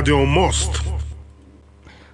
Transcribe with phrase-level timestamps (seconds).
[0.00, 0.82] «Радио Мост».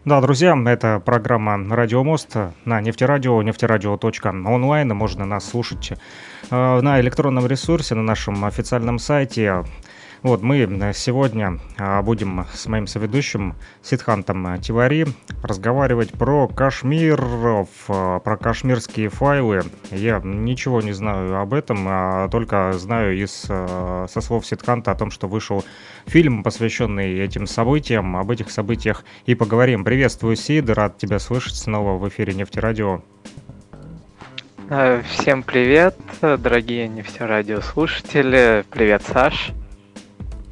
[0.05, 4.89] Да, друзья, это программа «Радио Мост» на нефтерадио, нефтерадио.онлайн.
[4.89, 5.93] Можно нас слушать
[6.50, 9.64] э, на электронном ресурсе, на нашем официальном сайте
[10.22, 10.56] вот, мы
[10.94, 15.06] сегодня а, будем с моим соведущим Сидхантом Тивари
[15.42, 19.62] разговаривать про кашмиров, а, про кашмирские файлы.
[19.90, 25.11] Я ничего не знаю об этом, а только знаю из, со слов Сидханта о том,
[25.11, 25.64] что вышел
[26.06, 28.17] фильм, посвященный этим событиям.
[28.17, 29.84] Об этих событиях и поговорим.
[29.84, 33.03] Приветствую, Сид, рад тебя слышать снова в эфире Нефтерадио.
[35.11, 38.64] Всем привет, дорогие нефтерадиослушатели.
[38.70, 39.53] Привет, Саш.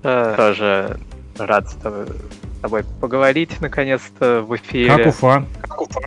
[0.04, 0.98] Тоже
[1.38, 4.94] рад с тобой, с тобой поговорить наконец-то в эфире.
[4.94, 5.46] Как Уфа?
[5.62, 6.00] Как Уфа?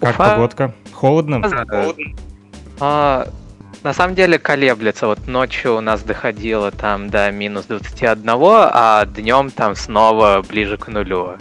[0.00, 0.30] Как Уфа?
[0.30, 0.74] погодка?
[0.92, 1.42] Холодно?
[1.42, 1.94] Холодно.
[2.80, 3.26] А,
[3.82, 5.06] на самом деле колеблется.
[5.06, 10.88] Вот ночью у нас доходило там до минус 21, а днем там снова ближе к
[10.88, 11.38] нулю.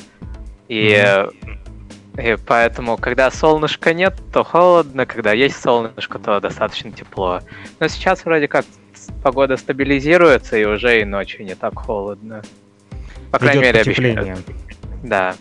[0.70, 2.36] И, mm-hmm.
[2.36, 7.42] и поэтому, когда солнышка нет, то холодно, когда есть солнышко, то достаточно тепло.
[7.82, 8.66] Но сейчас вроде как
[9.24, 12.42] погода стабилизируется, и уже и ночью не так холодно.
[13.32, 14.40] По крайней мере, обещают.
[15.04, 15.36] Да.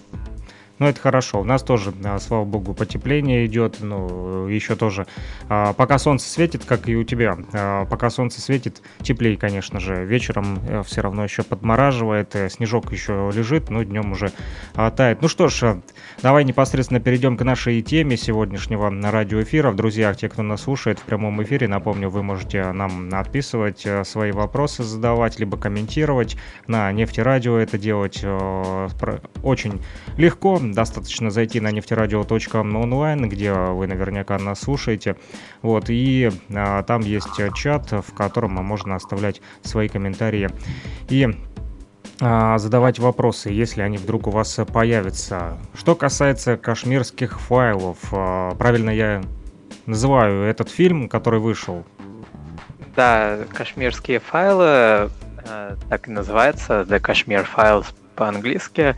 [0.82, 1.40] Ну, это хорошо.
[1.40, 3.76] У нас тоже, слава богу, потепление идет.
[3.78, 5.06] Ну, еще тоже.
[5.48, 10.04] А, пока солнце светит, как и у тебя, а, пока солнце светит, теплее, конечно же.
[10.04, 14.32] Вечером э, все равно еще подмораживает, э, снежок еще лежит, но днем уже
[14.74, 15.22] а, тает.
[15.22, 15.80] Ну что ж, э,
[16.20, 19.72] давай непосредственно перейдем к нашей теме сегодняшнего радиоэфира.
[19.74, 24.82] Друзья, те, кто нас слушает в прямом эфире, напомню, вы можете нам отписывать свои вопросы,
[24.82, 27.58] задавать, либо комментировать на нефтерадио.
[27.58, 28.24] Это делать
[29.44, 29.80] очень
[30.16, 35.16] легко достаточно зайти на нефтерадио.онлайн, где вы наверняка нас слушаете.
[35.62, 40.50] Вот, и а, там есть чат, в котором можно оставлять свои комментарии
[41.08, 41.28] и
[42.20, 45.58] а, задавать вопросы, если они вдруг у вас появятся.
[45.74, 49.22] Что касается кашмирских файлов, а, правильно я
[49.86, 51.84] называю этот фильм, который вышел?
[52.94, 55.10] Да, кашмирские файлы,
[55.48, 58.94] а, так и называется, The Kashmir Files по-английски.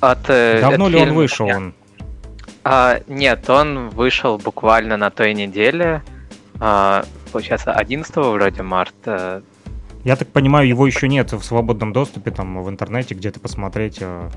[0.00, 1.10] А, от, э, Давно от ли фильма...
[1.10, 1.46] он вышел?
[1.46, 1.74] Он?
[2.64, 6.02] А, нет, он вышел буквально на той неделе.
[6.60, 9.42] А, получается, 11 вроде марта.
[10.04, 13.98] Я так понимаю, его еще нет в свободном доступе, там в интернете где-то посмотреть.
[14.00, 14.28] Э.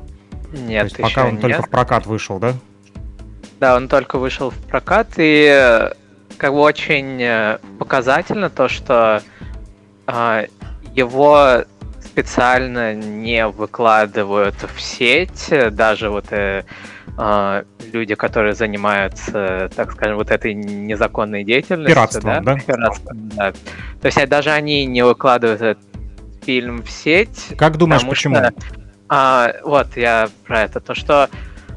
[0.52, 1.42] Нет, То есть пока он нет.
[1.42, 2.54] только в прокат вышел, да?
[3.60, 5.94] Да, он только вышел в прокат, и э,
[6.38, 9.22] как бы очень показательно то, что
[10.08, 10.46] а,
[10.96, 11.64] его
[12.12, 16.64] специально не выкладывают в сеть, даже вот э,
[17.18, 17.64] э,
[17.94, 21.96] люди, которые занимаются, так скажем, вот этой незаконной деятельностью.
[21.96, 22.42] Пиратством, да?
[22.42, 22.60] да?
[22.60, 23.54] Пиратством, да.
[24.02, 25.84] То есть даже они не выкладывают этот
[26.44, 27.54] фильм в сеть.
[27.58, 28.36] Как думаешь, почему?
[28.36, 28.54] Что,
[29.08, 30.80] а, вот, я про это.
[30.80, 31.30] То, что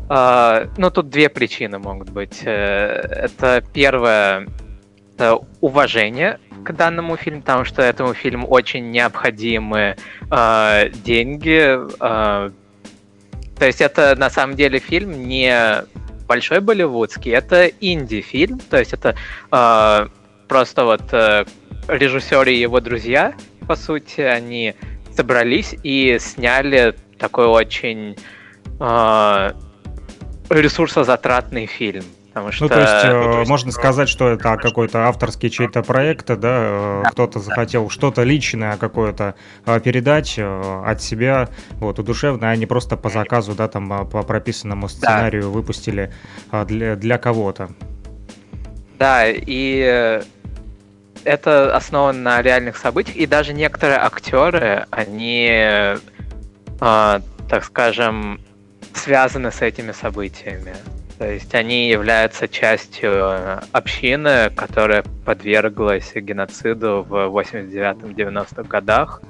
[0.06, 2.43] Uh, ну, тут две причины могут быть.
[2.45, 4.47] Э, это первое,
[5.60, 9.97] уважение к данному фильму, потому что этому фильму очень необходимы
[10.30, 11.78] э, деньги.
[12.00, 12.50] Э,
[13.58, 15.84] то есть это на самом деле фильм не
[16.26, 19.14] большой болливудский, это инди-фильм, то есть это
[19.53, 20.08] э,
[20.48, 21.44] просто вот э,
[21.88, 23.34] режиссеры и его друзья,
[23.66, 24.74] по сути, они
[25.14, 28.16] собрались и сняли такой очень
[28.80, 29.53] э,
[30.50, 32.04] ресурсозатратный фильм.
[32.34, 32.65] Потому что...
[32.65, 37.39] Ну, то есть, э, можно сказать, что это какой-то авторский чей-то проект, да, э, кто-то
[37.39, 43.09] захотел что-то личное какое-то э, передать э, от себя, вот, удушевно, а не просто по
[43.09, 45.48] заказу, да, там, э, по прописанному сценарию да.
[45.51, 46.13] выпустили
[46.51, 47.69] э, для, для кого-то.
[48.98, 50.21] Да, и
[51.22, 55.98] это основано на реальных событиях, и даже некоторые актеры, они, э,
[56.80, 58.41] так скажем,
[58.92, 60.75] связаны с этими событиями.
[61.19, 69.22] То есть они являются частью э, общины, которая подверглась геноциду в 89-90-х годах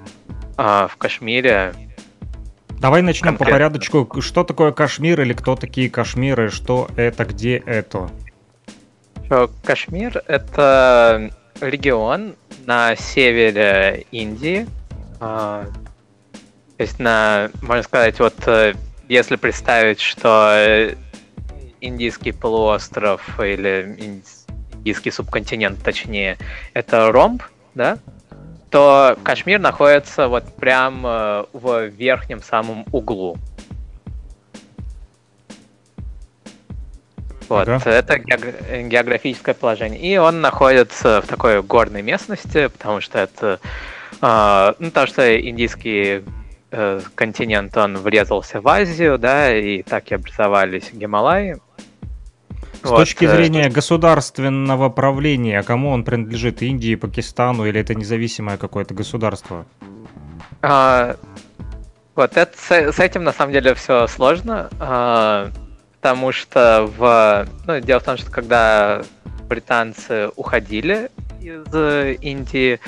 [0.57, 1.75] а, в Кашмире.
[2.81, 3.47] Давай начнем Конкретно.
[3.47, 4.21] по порядочку.
[4.23, 6.51] Что такое Кашмир или кто такие Кашмиры?
[6.51, 8.09] Что это, где это?
[9.65, 12.35] Кашмир— это регион
[12.67, 14.67] на севере Индии.
[15.21, 15.67] А,
[16.77, 18.75] то есть на, можно сказать, вот э,
[19.09, 20.95] если представить, что э,
[21.85, 24.23] Индийский полуостров или
[24.75, 26.39] Индийский субконтинент, точнее,
[26.73, 27.43] это ромб,
[27.75, 27.99] да,
[28.71, 33.37] то Кашмир находится вот прям э, в верхнем самом углу.
[37.49, 37.91] Вот, ага.
[37.91, 40.01] это географическое положение.
[40.01, 43.61] И он находится в такой горной местности, потому что это
[44.21, 46.23] А, ну, то, что индийский
[46.75, 51.57] э, континент, он врезался в Азию, да, и так и образовались Гималаи.
[52.83, 52.99] С вот.
[52.99, 56.61] точки э, зрения государственного правления, кому он принадлежит?
[56.63, 59.65] Индии, Пакистану или это независимое какое-то государство?
[60.61, 61.17] А,
[62.15, 65.51] вот это, с, с этим на самом деле все сложно, а,
[66.01, 69.03] потому что в, ну, дело в том, что когда
[69.49, 71.11] британцы уходили
[71.41, 72.81] из Индии,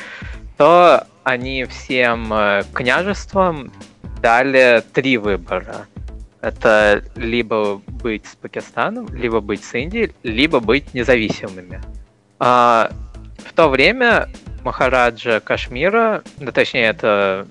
[0.56, 3.72] то они всем э, княжествам
[4.22, 5.86] дали три выбора.
[6.40, 11.80] Это либо быть с Пакистаном, либо быть с Индией, либо быть независимыми.
[12.38, 12.90] А,
[13.38, 14.28] в то время
[14.62, 17.46] Махараджа Кашмира, да точнее это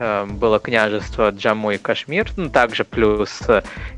[0.00, 3.42] было княжество Джамму и Кашмир, ну, также плюс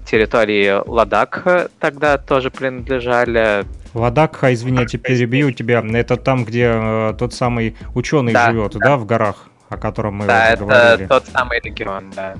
[0.04, 3.64] территории Ладакха тогда тоже принадлежали
[3.94, 5.84] Ладакха, извини, я тебя перебью тебя.
[5.92, 8.78] Это там, где э, тот самый ученый да, живет, да.
[8.78, 11.06] да, в горах, о котором мы да, это говорили.
[11.06, 12.34] тот самый регион, да.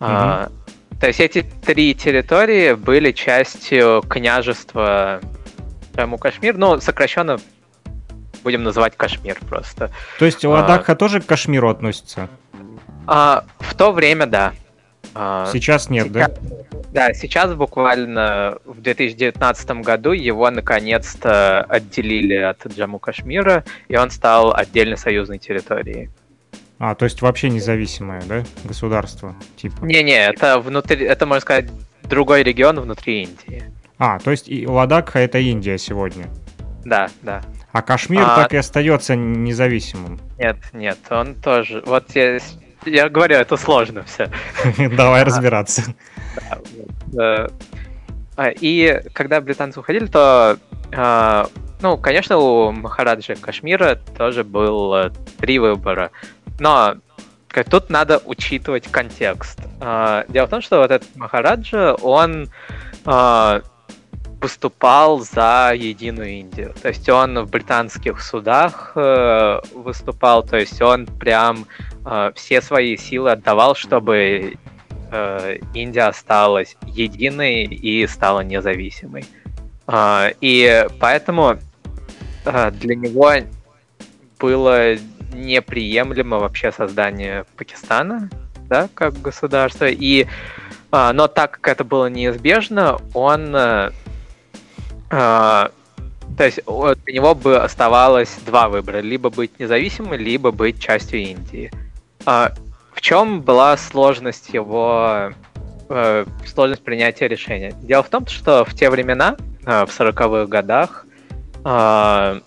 [0.00, 0.08] Угу.
[0.08, 0.48] А,
[0.98, 5.20] то есть эти три территории были частью княжества
[5.94, 7.38] Джамму Кашмир, ну, сокращенно
[8.42, 9.90] будем называть Кашмир просто.
[10.18, 12.30] То есть Ладакха а, тоже к Кашмиру относится?
[13.06, 14.52] А, в то время, да.
[15.14, 16.56] А, сейчас нет, сейчас, да?
[16.92, 24.54] Да, сейчас буквально в 2019 году его наконец-то отделили от Джамму Кашмира, и он стал
[24.54, 26.10] отдельной союзной территорией.
[26.78, 29.84] А, то есть вообще независимое, да, государство, типа?
[29.84, 31.66] Не-не, это внутри, это можно сказать
[32.04, 33.64] другой регион внутри Индии.
[33.98, 36.26] А, то есть и Ладакха это Индия сегодня?
[36.84, 37.42] Да, да.
[37.72, 38.36] А Кашмир а...
[38.36, 40.20] так и остается независимым?
[40.38, 41.82] Нет, нет, он тоже.
[41.84, 42.38] Вот я
[42.86, 44.30] я говорю, это сложно все.
[44.96, 45.82] Давай разбираться.
[47.18, 50.58] А, и когда британцы уходили, то,
[50.94, 51.48] а,
[51.80, 56.10] ну, конечно, у Махараджа Кашмира тоже было три выбора.
[56.58, 56.96] Но
[57.70, 59.60] тут надо учитывать контекст.
[59.80, 62.50] А, дело в том, что вот этот Махараджа, он
[64.40, 66.74] выступал за единую Индию.
[66.80, 71.66] То есть он в британских судах э, выступал, то есть он прям
[72.04, 74.56] э, все свои силы отдавал, чтобы
[75.10, 79.24] э, Индия осталась единой и стала независимой.
[79.86, 81.58] Э, и поэтому
[82.44, 83.32] э, для него
[84.38, 84.96] было
[85.32, 88.28] неприемлемо вообще создание Пакистана,
[88.68, 89.86] да, как государства.
[89.86, 90.26] И,
[90.92, 93.56] э, но так как это было неизбежно, он
[95.10, 95.68] э,
[96.36, 101.70] то есть для него бы оставалось два выбора: либо быть независимым, либо быть частью Индии.
[102.24, 102.52] А
[102.92, 105.32] в чем была сложность его
[105.88, 107.72] э, сложность принятия решения?
[107.82, 111.06] Дело в том, что в те времена, э, в 40-х годах,
[111.64, 112.40] э,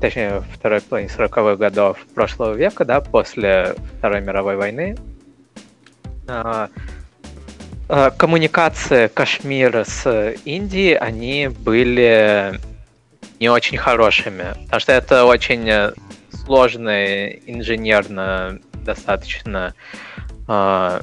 [0.00, 4.96] точнее, второй половине 40-х годов прошлого века, да, после Второй мировой войны,
[7.88, 12.58] коммуникации Кашмира с Индией, они были
[13.40, 15.92] не очень хорошими, потому что это очень
[16.44, 19.74] сложная инженерно достаточно...
[20.46, 21.00] Э,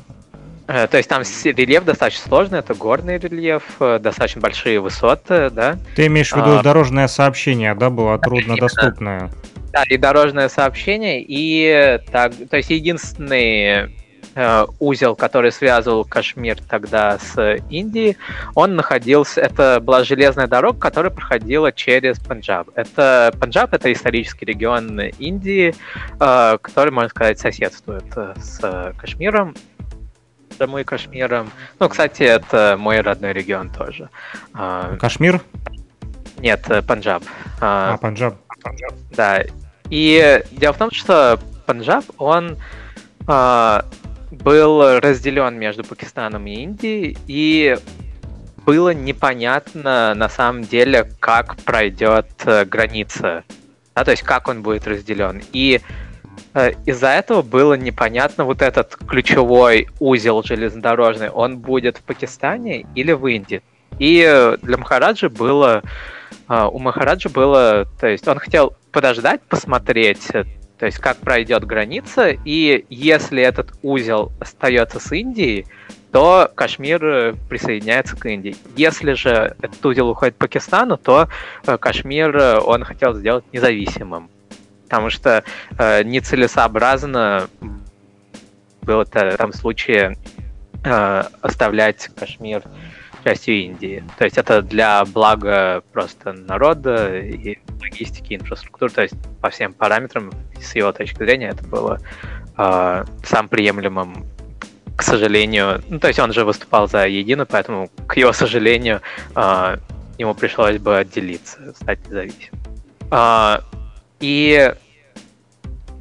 [0.67, 5.77] э, то есть там рельеф достаточно сложный, это горный рельеф, э, достаточно большие высоты, да.
[5.95, 9.31] Ты имеешь в виду а, дорожное сообщение, да, было труднодоступное?
[9.73, 13.95] Да, и дорожное сообщение, и так, то есть единственный
[14.33, 18.15] Э, узел, который связывал Кашмир тогда с Индией,
[18.55, 22.69] он находился, это была железная дорога, которая проходила через Пенджаб.
[22.75, 25.75] Это Пенджаб это исторический регион Индии,
[26.17, 29.53] э, который, можно сказать, соседствует э, с Кашмиром.
[30.57, 31.51] Джамму и Кашмиром.
[31.79, 34.09] Ну, кстати, это мой родной регион тоже.
[34.53, 35.41] Кашмир?
[36.37, 37.23] Нет, Пенджаб.
[37.59, 38.35] А, Пенджаб.
[39.15, 39.43] Да.
[39.89, 42.57] И дело в том, что Пенджаб, он
[44.43, 47.77] был разделен между Пакистаном и Индией, и
[48.65, 53.43] было непонятно на самом деле, как пройдет э, граница,
[53.95, 55.41] да, то есть как он будет разделен.
[55.51, 55.81] И
[56.53, 63.13] э, из-за этого было непонятно вот этот ключевой узел железнодорожный, он будет в Пакистане или
[63.13, 63.61] в Индии.
[63.99, 65.81] И для Махараджи было,
[66.47, 70.27] э, у Махараджи было, то есть он хотел подождать, посмотреть,
[70.81, 75.67] то есть как пройдет граница, и если этот узел остается с Индией,
[76.11, 78.55] то Кашмир э, присоединяется к Индии.
[78.75, 81.29] Если же этот узел уходит Пакистану, то
[81.67, 84.31] э, Кашмир э, он хотел сделать независимым.
[84.85, 85.43] Потому что
[85.77, 87.47] э, нецелесообразно
[88.81, 90.17] было в этом случае
[90.83, 92.63] э, оставлять Кашмир
[93.23, 94.03] частью Индии.
[94.17, 100.31] То есть это для блага просто народа и логистики, инфраструктуры, то есть по всем параметрам,
[100.61, 101.99] с его точки зрения, это было
[102.57, 104.25] э, сам приемлемым,
[104.95, 105.83] к сожалению.
[105.89, 109.01] Ну, то есть он же выступал за единую, поэтому, к его сожалению,
[109.35, 109.77] э,
[110.17, 112.61] ему пришлось бы отделиться, стать независимым.
[113.11, 113.57] Э,
[114.19, 114.73] и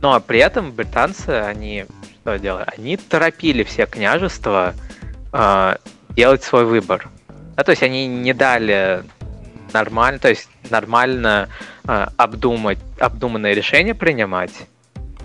[0.02, 1.84] но при этом британцы, они
[2.20, 2.64] что делали?
[2.76, 4.74] Они торопили все княжества
[5.32, 5.76] э,
[6.10, 7.08] делать свой выбор.
[7.56, 9.02] Да, то есть они не дали
[9.72, 11.48] нормально, то есть нормально
[11.86, 14.52] э, обдумать, обдуманное решение принимать.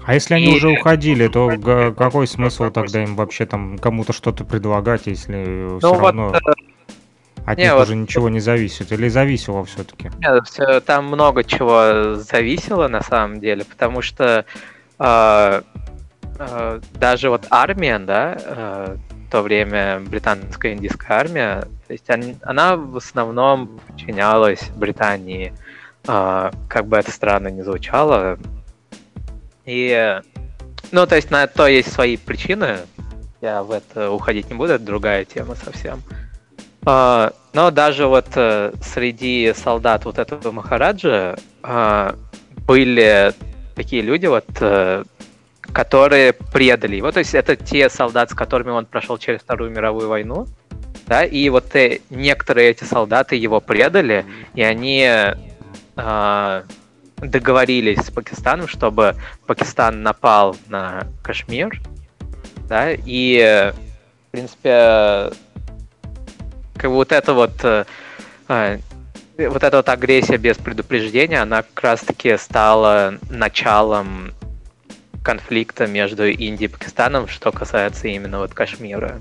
[0.05, 0.55] А если они и...
[0.55, 5.93] уже уходили, то какой смысл тогда им вообще там кому-то что-то предлагать, если ну, все
[5.93, 6.51] вот, равно э,
[7.45, 7.83] от не, них вот...
[7.83, 8.91] уже ничего не зависит?
[8.91, 10.11] Или зависело все-таки?
[10.19, 14.45] Нет, там много чего зависело на самом деле, потому что
[14.99, 15.61] э,
[16.39, 18.97] э, даже вот армия, да, э,
[19.29, 25.53] то время британская индийская армия, то есть они, она в основном подчинялась Британии,
[26.07, 28.37] э, как бы это странно не звучало.
[29.65, 30.21] И,
[30.91, 32.79] ну, то есть на то есть свои причины,
[33.41, 36.01] я в это уходить не буду, это другая тема совсем.
[36.83, 42.15] Uh, но даже вот uh, среди солдат вот этого Махараджа uh,
[42.67, 43.33] были
[43.73, 44.45] такие люди, вот,
[45.75, 47.11] которые предали его.
[47.11, 50.47] То есть это те солдаты, с которыми он прошел через Вторую мировую войну.
[51.05, 55.05] Да, и вот э, некоторые эти солдаты его предали, и они
[55.97, 56.63] э,
[57.17, 59.15] договорились с Пакистаном, чтобы
[59.45, 61.81] Пакистан напал на Кашмир,
[62.69, 63.73] да, и,
[64.27, 65.31] в принципе,
[66.77, 67.85] как бы вот это вот э,
[69.37, 74.33] вот эта вот агрессия без предупреждения, она как раз-таки стала началом
[75.25, 79.19] конфликта между Индией и Пакистаном, что касается именно вот Кашмира.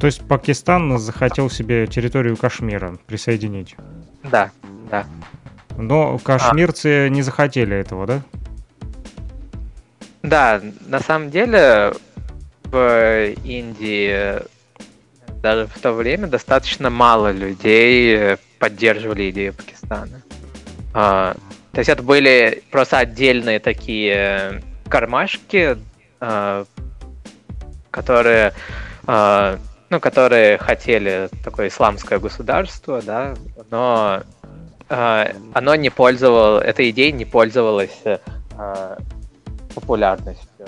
[0.00, 3.76] То есть Пакистан захотел себе территорию Кашмира присоединить?
[4.24, 4.50] Да,
[4.90, 5.06] да.
[5.76, 7.08] Но кашмирцы а.
[7.08, 8.22] не захотели этого, да?
[10.22, 11.92] Да, на самом деле
[12.64, 14.40] в Индии
[15.42, 20.22] даже в то время достаточно мало людей поддерживали идею Пакистана.
[20.94, 21.36] А,
[21.72, 25.78] то есть это были просто отдельные такие кармашки,
[26.20, 26.64] а,
[27.90, 28.52] которые,
[29.06, 29.58] а,
[29.90, 33.34] ну, которые хотели такое исламское государство, да,
[33.70, 34.22] но
[34.88, 38.02] а, оно не пользовалось, эта идея не пользовалась
[39.74, 40.66] популярностью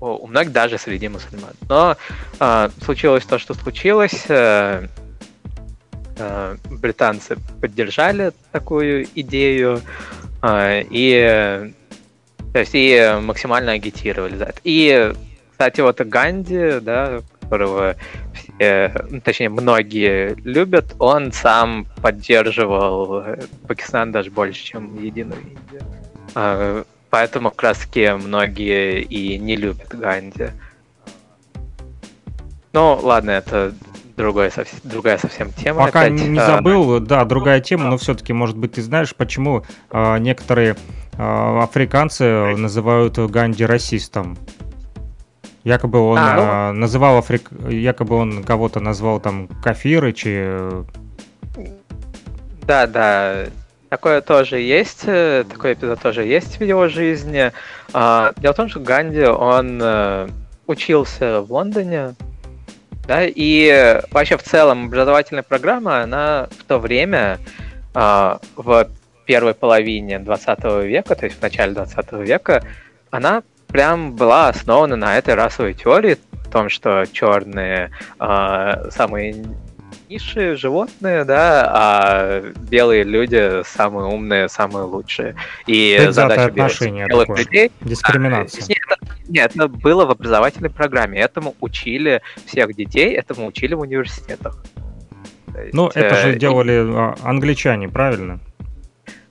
[0.00, 1.52] у многих даже среди мусульман.
[1.68, 1.96] Но
[2.40, 4.24] э, случилось то, что случилось.
[4.28, 4.86] Э,
[6.18, 9.80] э, британцы поддержали такую идею
[10.42, 11.72] э, и,
[12.54, 14.60] то есть, и максимально агитировали за это.
[14.64, 15.12] И,
[15.50, 17.96] кстати, вот Ганди, да, которого
[18.32, 23.22] все, ну, точнее, многие любят, он сам поддерживал
[23.68, 30.48] Пакистан даже больше, чем Единую Индию поэтому как раз таки многие и не любят Ганди.
[32.72, 33.72] Ну, ладно, это
[34.16, 35.86] другая, совсем, другая совсем тема.
[35.86, 36.20] Пока опять.
[36.20, 40.76] не забыл, да, другая тема, но все-таки, может быть, ты знаешь, почему э, некоторые э,
[41.18, 44.36] африканцы называют Ганди расистом?
[45.62, 46.80] Якобы он а, ну...
[46.80, 47.50] называл Африк...
[47.68, 50.84] якобы он кого-то назвал там Кафирычи.
[52.66, 53.46] Да, да,
[53.94, 57.52] Такое тоже есть, э, такой эпизод тоже есть в его жизни.
[57.92, 60.28] А, дело в том, что Ганди, он э,
[60.66, 62.16] учился в Лондоне,
[63.06, 67.38] да, и вообще в целом образовательная программа, она в то время,
[67.94, 68.88] а, в
[69.24, 72.62] первой половине 20 века, то есть в начале 20 века,
[73.10, 77.90] она прям была основана на этой расовой теории, о том, что черные
[78.20, 79.44] э, самые
[80.08, 85.34] низшие животные, да, а белые люди самые умные, самые лучшие.
[85.66, 87.72] И это задача белых, белых людей...
[87.80, 88.64] Дискриминация.
[88.64, 91.20] А, нет, нет, это было в образовательной программе.
[91.20, 94.62] Этому учили всех детей, этому учили в университетах.
[95.72, 97.26] Ну, это же э, делали и...
[97.26, 98.40] англичане, правильно?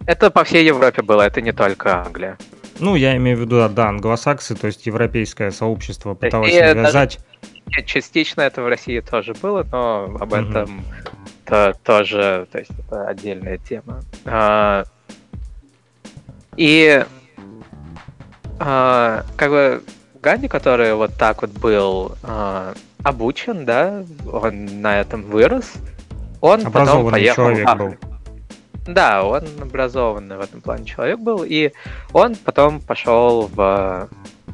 [0.05, 2.37] Это по всей Европе было, это не только Англия.
[2.79, 7.19] Ну, я имею в виду, да, англосаксы, то есть европейское сообщество пыталось и навязать.
[7.65, 10.83] Даже, частично это в России тоже было, но об этом угу.
[11.45, 14.01] то, тоже, то есть это отдельная тема.
[14.25, 14.85] А,
[16.57, 17.05] и
[18.59, 19.83] а, как бы
[20.21, 25.73] Ганди, который вот так вот был а, обучен, да, он на этом вырос,
[26.41, 27.95] он потом поехал человек в Был.
[28.87, 31.71] Да, он образованный в этом плане человек был, и
[32.11, 34.09] он потом пошел в,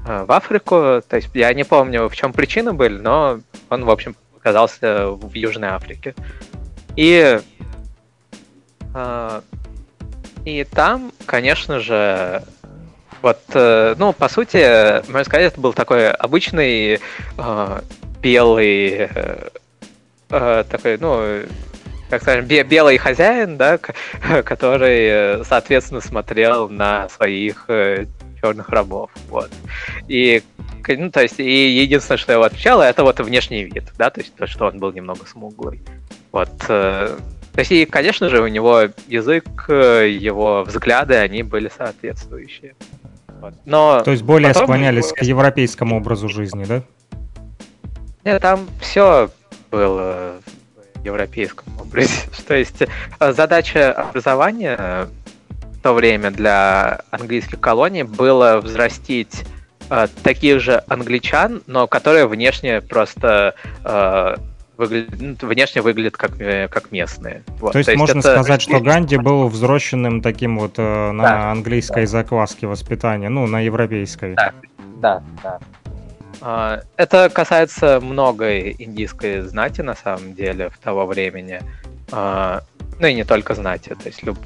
[0.06, 1.02] э, в Африку.
[1.08, 5.34] То есть я не помню, в чем причины были, но он, в общем, оказался в
[5.34, 6.14] Южной Африке.
[6.96, 7.40] И
[8.96, 9.42] э,
[10.46, 12.42] И там, конечно же,
[13.22, 17.00] вот, э, ну, по сути, можно сказать, это был такой обычный
[18.22, 19.10] белый,
[20.30, 21.42] такой, ну,
[22.10, 23.78] как скажем, белый хозяин, да,
[24.44, 25.08] который,
[25.42, 28.06] э, соответственно, смотрел на своих э,
[28.42, 29.50] черных рабов, вот.
[30.08, 30.42] И,
[30.88, 34.34] ну, то есть, и единственное, что его отличало, это вот внешний вид, да, то есть
[34.36, 35.82] то, что он был немного смуглый.
[36.32, 36.50] Вот.
[36.68, 37.16] Э,
[37.54, 42.76] то есть, и, конечно же, у него язык, его взгляды, они были соответствующие.
[43.42, 43.54] Вот.
[43.66, 46.84] Но То есть более склонялись к европейскому образу жизни, да?
[48.24, 49.30] Нет, там все
[49.72, 50.40] было
[51.04, 52.22] европейском образе.
[52.48, 55.08] То есть э, задача образования
[55.80, 59.46] в то время для английских колоний было взрастить
[59.90, 64.36] э, таких же англичан, но которые внешне просто э,
[64.80, 67.44] выглядят, ну, внешне выглядят как, э, как местные.
[67.60, 67.74] Вот.
[67.74, 68.32] То, есть То есть можно это...
[68.32, 72.08] сказать, что Ганди был взросшенным таким вот э, на да, английской да.
[72.08, 74.36] закваске воспитания, ну, на европейской.
[74.36, 74.54] Да,
[75.02, 75.60] да, да.
[76.42, 81.62] А, это касается многой индийской знати, на самом деле, в того времени.
[82.12, 82.62] А,
[83.00, 84.38] ну и не только знати, то есть люб,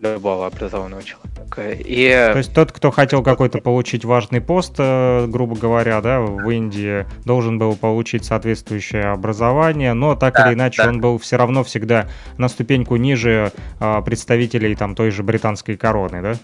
[0.00, 1.70] любого образованного человека.
[1.70, 2.08] И...
[2.10, 7.06] То есть тот, кто хотел какой-то получить важный пост, э, грубо говоря, да, в Индии,
[7.24, 10.88] должен был получить соответствующее образование, но так да, или иначе да.
[10.90, 16.22] он был все равно всегда на ступеньку ниже а, представителей там той же британской короны,
[16.22, 16.34] да?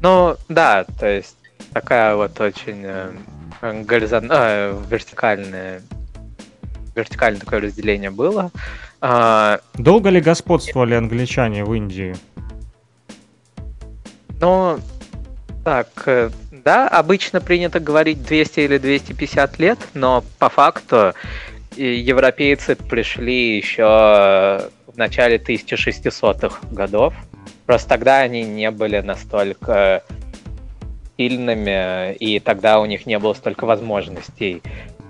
[0.00, 1.36] Ну, да, то есть
[1.72, 3.10] такая вот очень э,
[3.60, 4.28] горизон...
[4.30, 5.82] э, вертикальное
[6.94, 8.50] вертикальное такое разделение было.
[9.00, 9.60] А...
[9.74, 12.16] Долго ли господствовали англичане в Индии?
[14.40, 14.78] Ну,
[15.64, 21.14] так, э, да, обычно принято говорить 200 или 250 лет, но по факту
[21.76, 23.84] европейцы пришли еще
[24.86, 27.14] в начале 1600-х годов.
[27.66, 30.02] Просто тогда они не были настолько
[31.18, 34.62] сильными, и тогда у них не было столько возможностей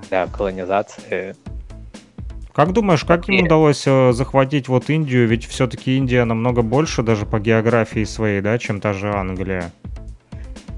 [0.09, 1.37] для колонизации.
[2.55, 5.29] Как думаешь, как им удалось э, захватить вот Индию?
[5.29, 9.71] Ведь все-таки Индия намного больше даже по географии своей, да, чем та же Англия.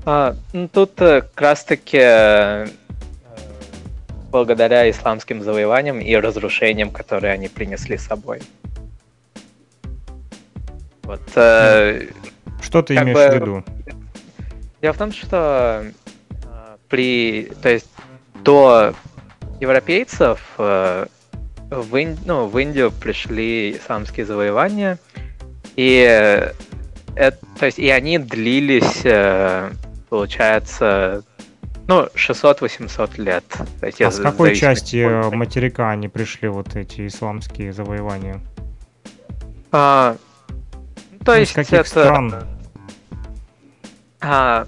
[0.04, 2.66] А, ну, тут э, как раз-таки э,
[4.30, 8.42] благодаря исламским завоеваниям и разрушениям, которые они принесли с собой.
[11.04, 13.64] Вот, Что ты имеешь бы, в виду?
[14.82, 17.88] Дело в том, что э, при, то есть
[18.42, 18.94] до
[19.60, 21.06] европейцев э,
[21.70, 22.16] в, Ин...
[22.24, 24.98] ну, в Индию пришли исламские завоевания,
[25.76, 26.50] и,
[27.14, 29.70] это, то есть, и они длились, э,
[30.08, 31.22] получается,
[31.86, 33.44] ну, 600-800 лет.
[33.80, 35.32] То есть, а с какой части от...
[35.34, 38.40] материка они пришли, вот эти исламские завоевания?
[39.72, 40.16] А,
[41.24, 41.88] то ну, есть, каких это...
[41.88, 42.34] стран?
[44.20, 44.66] А,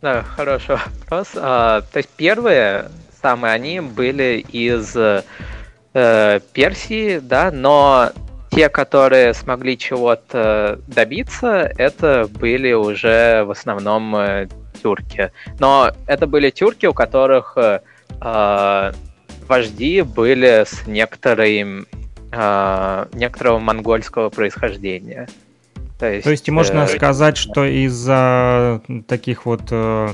[0.00, 1.28] да, хороший вопрос.
[1.36, 2.90] А, то есть первые
[3.20, 8.10] самые они были из э, Персии, да, но
[8.50, 14.48] те, которые смогли чего-то добиться, это были уже в основном э,
[14.82, 15.32] тюрки.
[15.58, 17.80] Но это были тюрки, у которых э,
[18.20, 18.92] э
[19.48, 21.86] вожди были с некоторым,
[22.30, 25.28] э, некоторого монгольского происхождения.
[26.02, 30.08] То есть, То есть можно э, сказать, что из-за таких вот э,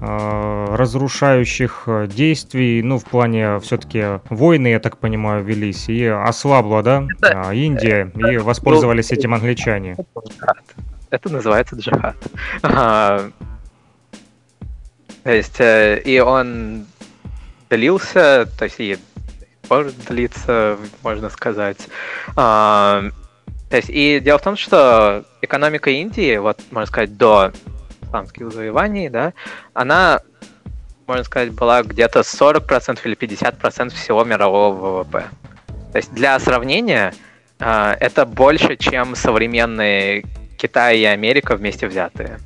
[0.00, 7.04] Э, разрушающих действий, ну, в плане все-таки войны, я так понимаю, велись, и ослабла, да,
[7.20, 9.96] это, Индия, и воспользовались этим англичане.
[11.10, 12.16] Это называется джихад.
[12.62, 13.30] А,
[15.24, 16.86] то есть, э, и он
[17.68, 18.98] длился, то есть, и
[19.68, 21.88] может длиться, можно сказать.
[23.68, 27.52] А, то есть, и дело в том, что экономика Индии, вот, можно сказать, до
[28.02, 29.34] исламских завоеваний, да,
[29.74, 30.20] она,
[31.06, 35.24] можно сказать, была где-то 40% или 50% всего мирового ВВП.
[35.92, 37.12] То есть для сравнения,
[37.58, 40.24] а, это больше, чем современные
[40.56, 42.38] Китай и Америка вместе взятые.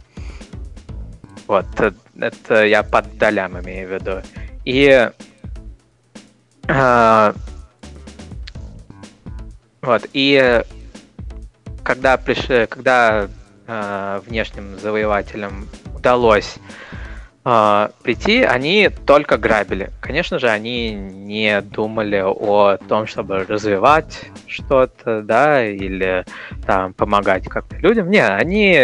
[1.46, 4.22] Вот, э, это я под долям имею в виду.
[4.64, 5.10] И
[6.68, 7.32] э,
[9.82, 10.62] вот, и
[11.82, 13.28] когда пришли, когда
[13.66, 16.56] э, внешним завоевателям удалось
[17.44, 19.90] э, прийти, они только грабили.
[20.00, 26.24] Конечно же, они не думали о том, чтобы развивать что-то, да, или
[26.66, 28.10] там помогать как-то людям.
[28.10, 28.74] Не, они,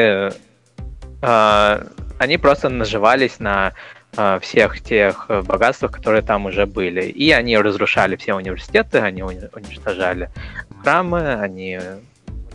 [1.23, 1.83] э,
[2.19, 3.75] они просто наживались на
[4.17, 7.03] э, всех тех богатствах, которые там уже были.
[7.03, 10.31] И они разрушали все университеты, они уничтожали
[10.83, 11.79] храмы, они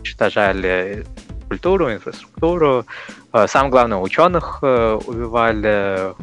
[0.04, 1.06] уничтожали
[1.48, 2.86] культуру, инфраструктуру.
[3.32, 6.14] Э, самое главное, ученых э, убивали,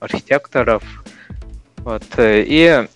[0.00, 0.82] архитекторов.
[1.78, 2.02] Вот.
[2.18, 2.86] И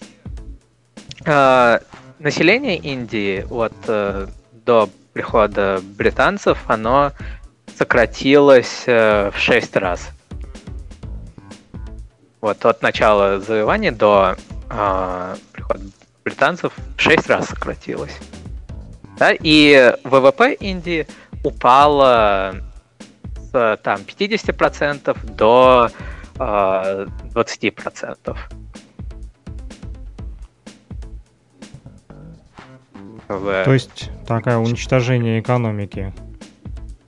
[1.25, 1.79] э,
[2.19, 4.27] население Индии вот, э,
[4.65, 7.13] до прихода британцев, оно
[7.79, 10.11] сократилось э, в шесть раз.
[12.41, 14.37] Вот от начала завоевания до
[14.71, 15.85] э, прихода
[16.25, 18.19] британцев в 6 раз сократилось.
[19.19, 19.33] Да?
[19.33, 21.07] И ВВП Индии
[21.43, 22.57] упало
[23.53, 25.91] с там, 50% до
[26.39, 28.37] э, 20%.
[33.29, 33.65] В...
[33.65, 36.13] То есть такое уничтожение экономики.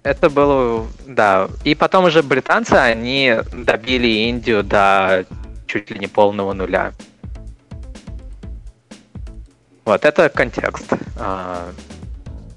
[0.02, 1.48] Это было, да.
[1.64, 5.26] И потом уже британцы, они добили Индию до
[5.66, 6.92] чуть ли не полного нуля.
[9.84, 10.92] Вот, это контекст.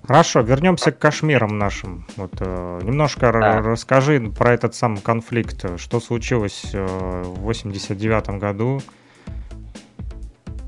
[0.08, 2.06] Хорошо, вернемся к Кашмирам нашим.
[2.18, 3.62] Вот, э, немножко да.
[3.62, 5.80] расскажи про этот сам конфликт.
[5.80, 6.86] Что случилось э,
[7.24, 8.82] в 89 году?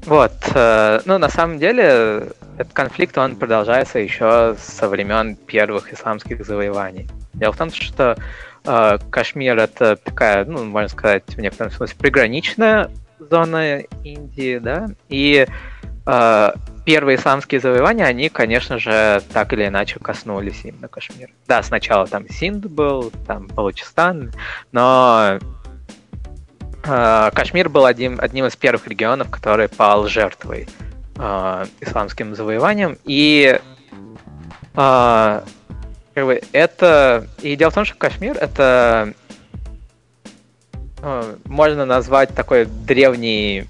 [0.06, 6.46] Вот, э, ну, на самом деле, этот конфликт, он продолжается еще со времен первых исламских
[6.46, 7.10] завоеваний.
[7.34, 8.18] Дело в том, что
[8.66, 15.48] э, Кашмир это такая, ну, можно сказать, в некотором смысле приграничная зона Индии, да, и
[16.06, 16.52] э,
[16.86, 21.32] первые исламские завоевания, они, конечно же, так или иначе коснулись именно Кашмира.
[21.48, 24.34] Да, сначала там Синд был, там Балучистан,
[24.72, 25.40] но
[26.84, 30.68] э, Кашмир был одним, одним из первых регионов, который пал жертвой
[31.16, 32.98] э, исламским завоеванием.
[33.06, 33.60] И
[34.76, 35.42] э,
[36.52, 37.28] это...
[37.42, 39.14] И дело в том, что Кашмир— это
[41.02, 43.70] э, можно назвать такой древний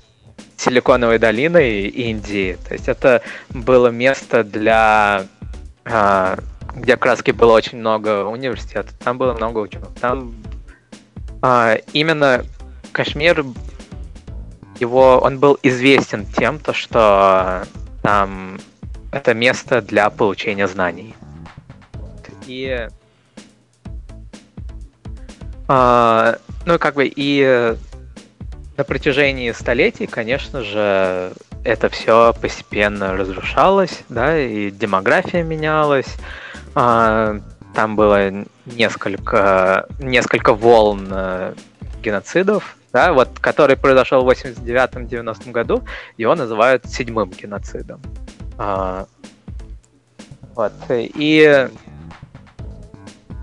[0.57, 2.57] Силиконовой долиной Индии.
[2.67, 5.25] То есть это было место для
[5.85, 6.37] э,
[6.75, 9.89] где раз было очень много университетов, там было много ученых.
[9.99, 10.33] Там
[11.41, 12.45] э, именно
[12.91, 13.45] Кашмир
[14.79, 17.63] его, он был известен тем, то, что
[18.01, 18.59] там
[19.11, 21.15] это место для получения знаний.
[22.47, 22.87] И
[25.67, 27.75] э, ну, как бы и
[28.77, 31.33] на протяжении столетий, конечно же,
[31.63, 36.15] это все постепенно разрушалось, да, и демография менялась.
[36.75, 37.39] Э,
[37.75, 38.31] там было
[38.65, 41.53] несколько, несколько волн э,
[42.01, 45.83] геноцидов, да, вот, который произошел в 89-90 году,
[46.17, 48.01] его называют седьмым геноцидом.
[48.57, 49.07] А,
[50.55, 51.69] вот, и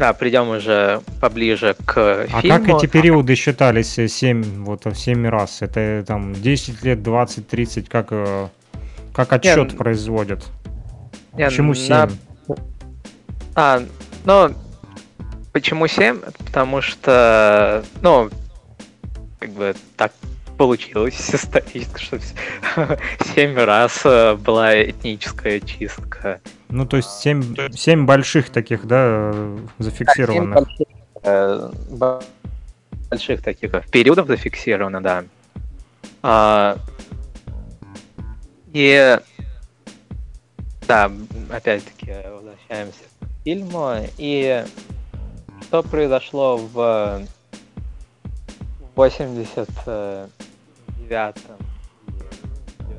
[0.00, 2.56] да, придем уже поближе к а фильму.
[2.56, 5.60] А как эти периоды считались 7, вот, 7 раз?
[5.60, 8.48] Это там 10 лет, 20, 30, как, э,
[9.12, 10.42] как отчет Нет, производят?
[11.34, 11.90] Нет, почему 7?
[11.90, 12.08] На...
[13.54, 13.82] А,
[14.24, 14.54] ну,
[15.52, 16.18] почему 7?
[16.46, 18.30] Потому что, ну,
[19.38, 20.12] как бы так
[20.60, 22.18] получилось исторически, что
[23.34, 26.42] семь раз э, была этническая чистка.
[26.68, 29.32] Ну, то есть семь, семь больших таких, да,
[29.78, 30.54] зафиксированных.
[30.54, 30.86] Да, больших,
[31.22, 31.70] э,
[33.08, 35.24] больших таких периодов зафиксировано, да.
[36.22, 36.76] А,
[38.74, 39.18] и
[40.86, 41.10] да,
[41.50, 43.94] опять-таки возвращаемся к фильму.
[44.18, 44.62] И
[45.62, 47.22] что произошло в
[48.94, 50.28] 89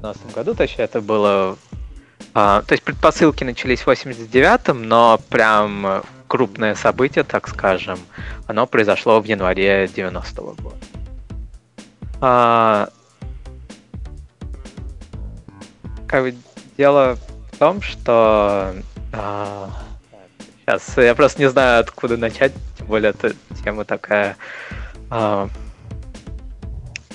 [0.02, 1.58] 90 году, точнее, это было...
[2.34, 8.00] А, то есть предпосылки начались в 89-м, но прям крупное событие, так скажем,
[8.48, 10.78] оно произошло в январе 90-го года.
[12.22, 12.90] А,
[16.08, 16.36] как бы
[16.78, 17.18] дело
[17.52, 18.76] в том, что
[19.14, 19.70] а,
[20.60, 24.38] сейчас я просто не знаю, откуда начать, тем более эта тема такая
[25.10, 25.50] а,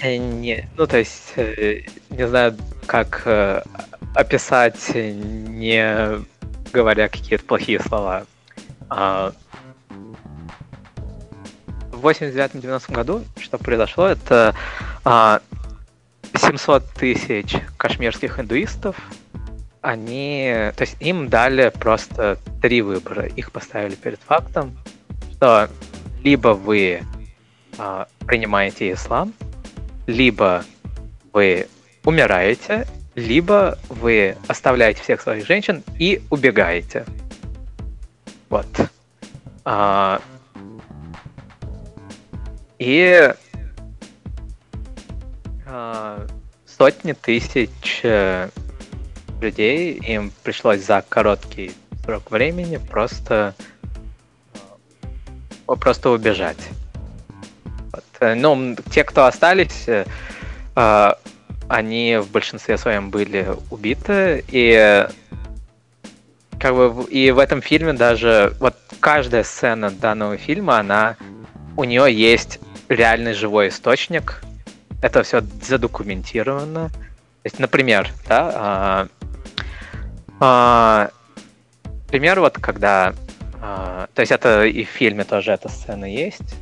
[0.02, 2.56] не, ну то есть э, не знаю,
[2.87, 3.62] как э,
[4.14, 6.24] описать, не
[6.72, 8.26] говоря какие-то плохие слова.
[8.88, 9.32] А,
[11.90, 14.54] в 89-90 году что произошло, это
[15.04, 18.96] 700 а, тысяч кашмирских индуистов,
[19.80, 23.26] они, то есть им дали просто три выбора.
[23.26, 24.76] Их поставили перед фактом,
[25.32, 25.68] что
[26.22, 27.02] либо вы
[27.78, 29.32] а, принимаете ислам,
[30.07, 30.64] либо
[31.33, 31.66] вы
[32.05, 37.05] умираете, либо вы оставляете всех своих женщин и убегаете.
[38.49, 38.66] Вот.
[39.64, 40.21] А,
[42.79, 43.35] и
[45.66, 46.27] а,
[46.66, 48.49] сотни тысяч э,
[49.40, 51.73] людей им пришлось за короткий
[52.05, 53.55] срок времени просто
[55.66, 56.59] просто убежать.
[58.20, 61.12] Ну, те, кто остались, э,
[61.68, 65.07] они в большинстве своем были убиты, и
[66.59, 71.16] как бы и в этом фильме даже вот каждая сцена данного фильма, она
[71.76, 74.42] у нее есть реальный живой источник.
[75.02, 76.88] Это все задокументировано.
[76.88, 79.09] То есть, например, да, а,
[80.40, 81.11] а,
[82.09, 83.14] пример вот когда,
[83.61, 86.57] а, то есть это и в фильме тоже эта сцена есть.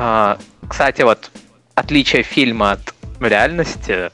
[0.00, 1.32] А, кстати, вот
[1.74, 4.10] отличие фильма от реальности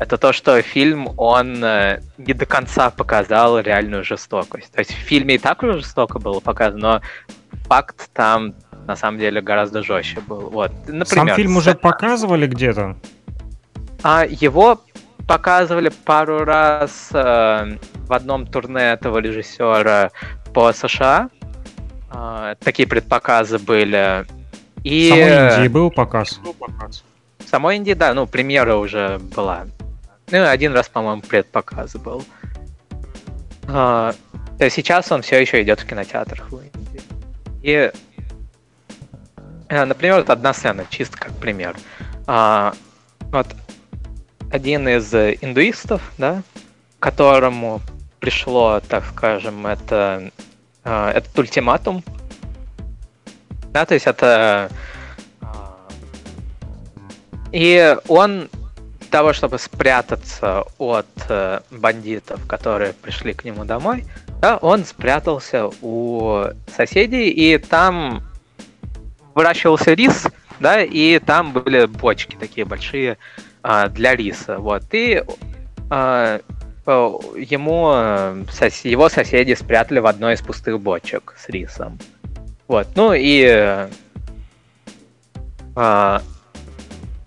[0.00, 4.72] это то, что фильм, он э, не до конца показал реальную жестокость.
[4.72, 7.02] То есть в фильме и так уже жестоко было показано, но
[7.66, 8.54] факт там
[8.86, 10.50] на самом деле гораздо жестче был.
[10.50, 12.96] Вот, например, Сам фильм уже показывали где-то?
[14.02, 14.80] А его
[15.26, 20.10] показывали пару раз э, в одном турне этого режиссера
[20.52, 21.28] по США.
[22.12, 24.26] Э, такие предпоказы были.
[24.84, 25.08] И...
[25.08, 26.40] Самой Индии был показ?
[27.38, 29.66] В самой Индии, да, ну, премьера уже была.
[30.30, 32.22] Ну, один раз, по-моему, предпоказ был.
[33.66, 34.14] А,
[34.58, 37.00] сейчас он все еще идет в кинотеатрах в Индии.
[37.62, 37.92] И,
[39.68, 41.76] э, например, вот одна сцена, чисто как пример.
[42.26, 42.74] А,
[43.30, 43.46] вот
[44.50, 46.42] один из индуистов, да,
[46.98, 47.80] которому
[48.20, 50.30] пришло, так скажем, это,
[50.84, 52.02] а, этот ультиматум,
[53.72, 54.70] да, то есть это
[57.52, 58.48] и он
[59.10, 64.04] того, чтобы спрятаться от э, бандитов, которые пришли к нему домой,
[64.42, 66.44] да, он спрятался у
[66.76, 68.22] соседей, и там
[69.34, 70.26] выращивался рис,
[70.60, 73.16] да, и там были бочки такие большие
[73.62, 75.24] э, для риса, вот, и
[75.90, 76.40] э,
[76.86, 77.86] ему
[78.50, 81.98] сос- его соседи спрятали в одной из пустых бочек с рисом,
[82.68, 83.88] вот, ну и э,
[85.74, 86.22] то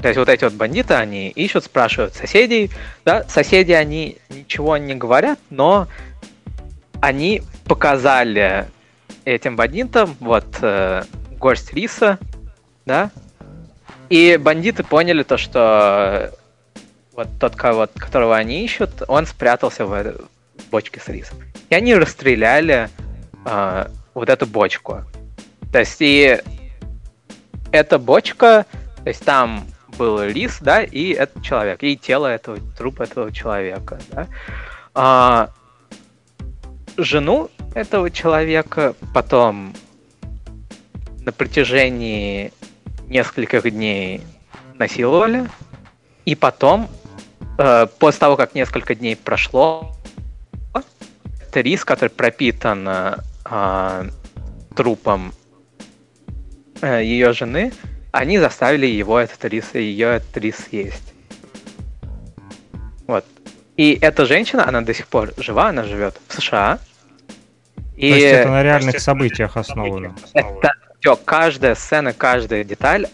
[0.08, 2.72] есть вот эти вот бандиты, они ищут, спрашивают соседей,
[3.06, 5.88] да, соседи, они ничего не говорят, но
[7.02, 8.68] они показали
[9.26, 12.18] этим бандитам вот э, горсть риса,
[12.86, 13.12] да,
[14.10, 16.34] и бандиты поняли то, что
[17.14, 20.28] вот тот, кого, которого они ищут, он спрятался в
[20.70, 21.38] бочке с рисом.
[21.70, 22.90] И они расстреляли
[23.46, 25.06] э, вот эту бочку.
[25.72, 26.42] То есть и
[27.72, 28.66] эта бочка,
[29.04, 29.66] то есть там
[29.98, 34.28] был лис, да, и этот человек, и тело этого, трупа этого человека, да.
[34.94, 35.50] А,
[36.98, 39.74] жену этого человека потом
[41.22, 42.52] на протяжении
[43.08, 44.22] нескольких дней
[44.78, 45.50] насиловали,
[46.26, 46.90] и потом,
[47.58, 49.96] э, после того, как несколько дней прошло,
[50.74, 54.10] это рис, который пропитан э,
[54.76, 55.34] трупом
[56.84, 57.72] ее жены,
[58.12, 61.14] они заставили его этот рис, ее этот рис есть.
[63.08, 63.26] Вот.
[63.78, 66.80] И эта женщина, она до сих пор жива, она живет в США.
[67.96, 68.10] И...
[68.10, 70.16] То есть это на реальных событиях основано.
[70.34, 73.08] Это все, каждая сцена, каждая деталь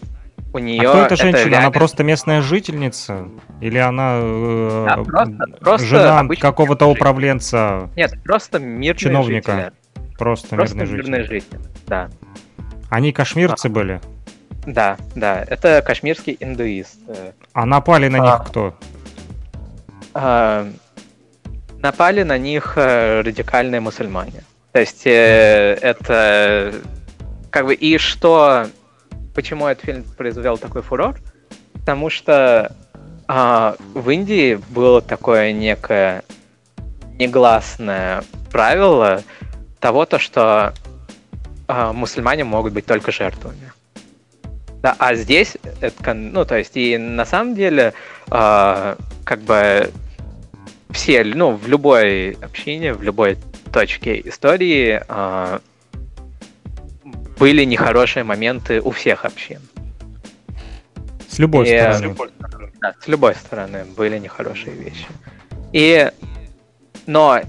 [0.54, 0.90] у нее.
[0.90, 1.50] А кто эта женщина?
[1.50, 1.60] Реально...
[1.60, 3.28] Она просто местная жительница?
[3.62, 7.90] Или она э, да, просто, просто жена какого-то управленца?
[7.96, 9.56] Нет, просто мирный чиновника.
[9.56, 10.18] Житель.
[10.18, 11.58] Просто, просто мирный, мирный житель.
[11.58, 11.70] житель.
[11.88, 12.10] Да.
[12.90, 13.70] Они кашмирцы а.
[13.70, 14.02] были?
[14.66, 17.00] Да, да, это кашмирский индуист.
[17.54, 18.76] А напали на а, них кто?
[20.14, 20.68] А,
[21.80, 24.44] напали на них э, радикальные мусульмане.
[24.74, 26.74] То есть э, это
[27.50, 28.68] как бы и что,
[29.34, 31.18] почему этот фильм произвел такой фурор?
[31.74, 32.76] Потому что
[33.28, 36.24] а, в Индии было такое некое
[37.18, 39.24] негласное правило
[39.80, 40.74] того, то, что
[41.68, 43.72] а, мусульмане могут быть только жертвами.
[44.82, 47.94] Да, а здесь, это, ну, то есть, и на самом деле,
[48.30, 49.92] э, как бы
[50.92, 53.38] все, ну, в любой общине, в любой
[53.74, 55.60] точке истории э,
[57.38, 59.62] были нехорошие моменты у всех общин.
[61.28, 62.16] С любой и, стороны.
[62.80, 65.08] Да, с любой стороны были нехорошие вещи.
[65.74, 66.10] И,
[67.08, 67.42] но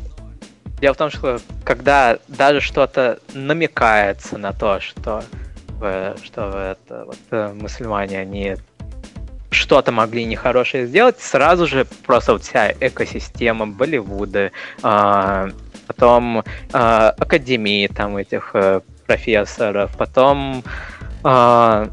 [0.80, 5.22] дело в том, что когда даже что-то намекается на то, что
[6.24, 8.56] что это вот э, мусульмане, они
[9.50, 14.50] что-то могли нехорошее сделать, сразу же просто вот вся экосистема Болливуда,
[14.82, 15.48] а,
[15.86, 20.62] потом а, академии там этих а, профессоров, потом
[21.24, 21.88] а,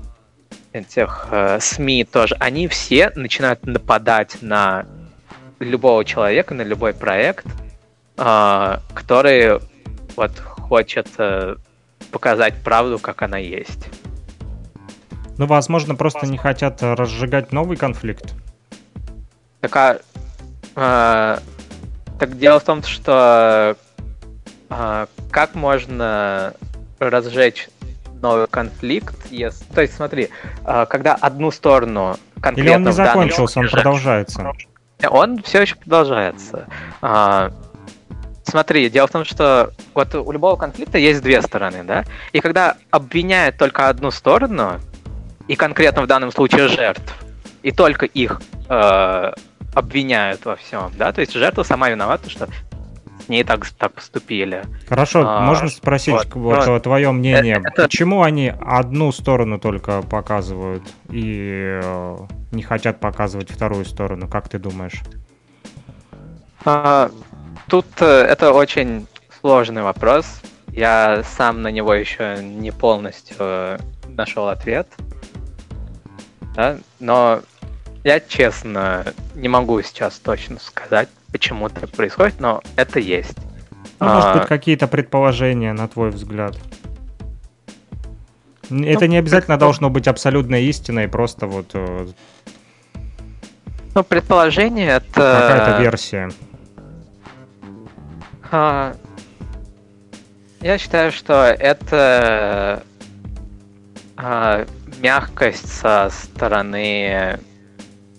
[0.73, 4.85] этих а, СМИ тоже, они все начинают нападать на
[5.59, 7.45] любого человека, на любой проект,
[8.15, 9.59] который
[10.15, 11.57] вот хочет а,
[12.11, 13.89] показать правду, как она есть.
[15.37, 18.33] Ну, возможно, просто не хотят разжигать новый конфликт.
[19.59, 19.99] Так, а,
[20.75, 21.39] э,
[22.19, 23.75] так дело в том, что
[24.69, 26.53] э, как можно
[26.99, 27.67] разжечь
[28.21, 29.65] новый конфликт, если...
[29.73, 30.29] То есть, смотри,
[30.65, 32.61] э, когда одну сторону конкретно...
[32.61, 34.53] Или он не закончился, он продолжается?
[35.09, 36.67] Он все еще продолжается.
[37.01, 37.51] А,
[38.45, 42.05] смотри, дело в том, что вот у любого конфликта есть две стороны, да?
[42.31, 44.79] И когда обвиняют только одну сторону,
[45.47, 47.13] и конкретно в данном случае жертв,
[47.61, 49.31] и только их э,
[49.73, 52.47] обвиняют во всем, да, то есть жертва сама виновата, что
[53.25, 54.63] с ней так, так поступили.
[54.87, 57.83] Хорошо, а, можно спросить вот, вот но, твое мнение, это...
[57.83, 62.17] почему они одну сторону только показывают и э,
[62.51, 65.01] не хотят показывать вторую сторону, как ты думаешь?
[66.65, 67.09] А,
[67.67, 69.07] тут э, это очень
[69.39, 70.41] сложный вопрос.
[70.71, 74.87] Я сам на него еще не полностью э, нашел ответ.
[76.55, 76.77] Да?
[76.99, 77.41] Но
[78.03, 83.37] я честно не могу сейчас точно сказать, почему так происходит, но это есть.
[83.99, 86.55] Ну, может быть, а, какие-то предположения, на твой взгляд?
[88.69, 91.71] Это ну, не обязательно должно быть абсолютной истиной, просто вот...
[91.73, 92.07] Э,
[93.93, 95.13] ну, предположение это...
[95.13, 96.29] Какая-то версия.
[98.57, 98.95] А,
[100.61, 102.83] я считаю, что это
[104.15, 104.65] а,
[105.01, 107.37] мягкость со стороны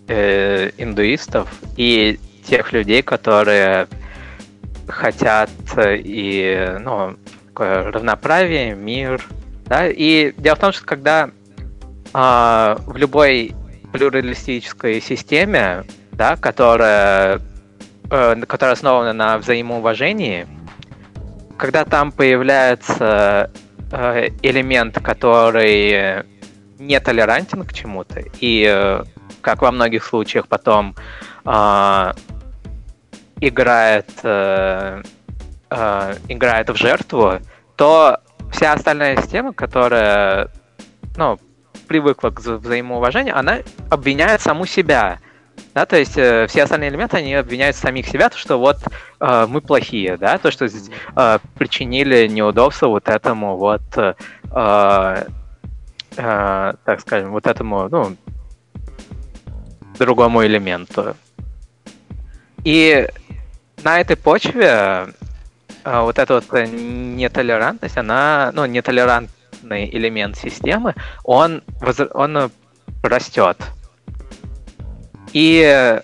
[0.09, 3.88] э, индуистов и тех людей, которые
[4.87, 9.25] хотят и ну, такое равноправие, мир.
[9.64, 9.88] Да?
[9.88, 11.31] И дело в том, что когда
[12.12, 13.55] э, в любой
[13.90, 17.40] плюралистической системе, да, которая,
[18.11, 20.47] э, которая основана на взаимоуважении,
[21.57, 23.51] когда там появляется
[23.92, 26.25] э, элемент, который
[26.79, 29.05] не толерантен к чему-то, и э,
[29.40, 30.95] как во многих случаях потом
[31.45, 32.12] э,
[33.40, 35.03] играет, э,
[35.71, 37.35] э, играет в жертву,
[37.77, 38.19] то
[38.51, 40.51] вся остальная система, которая
[41.16, 41.38] ну,
[41.87, 43.59] привыкла к взаимоуважению, она
[43.90, 45.19] обвиняет саму себя.
[45.75, 48.79] Да, то есть э, все остальные элементы, они обвиняют самих себя, то, что вот
[49.21, 54.14] э, мы плохие, да, то, что э, причинили неудобство вот этому вот, э,
[54.53, 55.25] э,
[56.16, 58.16] так скажем, вот этому, ну,
[59.99, 61.14] другому элементу.
[62.64, 63.09] И
[63.85, 65.09] на этой почве
[65.87, 71.62] а, вот эта вот нетолерантность, она, ну, нетолерантный элемент системы, он,
[72.12, 72.51] он
[73.05, 73.57] растет.
[75.37, 76.01] И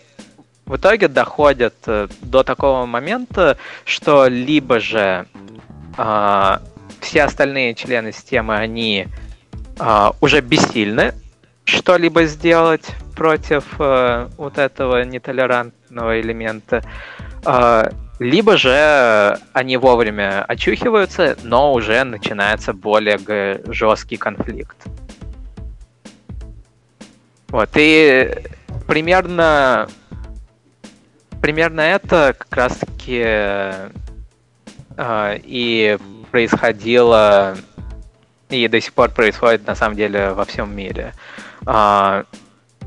[0.67, 5.27] в итоге доходит э, до такого момента, что либо же
[5.97, 6.59] э,
[7.01, 9.09] все остальные члены системы, они
[9.81, 11.15] э, уже бессильны
[11.65, 12.85] что-либо сделать
[13.17, 16.83] против э, вот этого нетолерантного элемента,
[17.47, 24.77] э, либо же они вовремя очухиваются, но уже начинается более жесткий конфликт.
[27.49, 28.31] Вот, и
[28.87, 29.89] примерно,
[31.41, 33.91] примерно это как раз-таки э,
[35.43, 35.99] и
[36.31, 37.57] происходило,
[38.49, 41.15] и до сих пор происходит на самом деле во всем мире.
[41.67, 42.25] Э,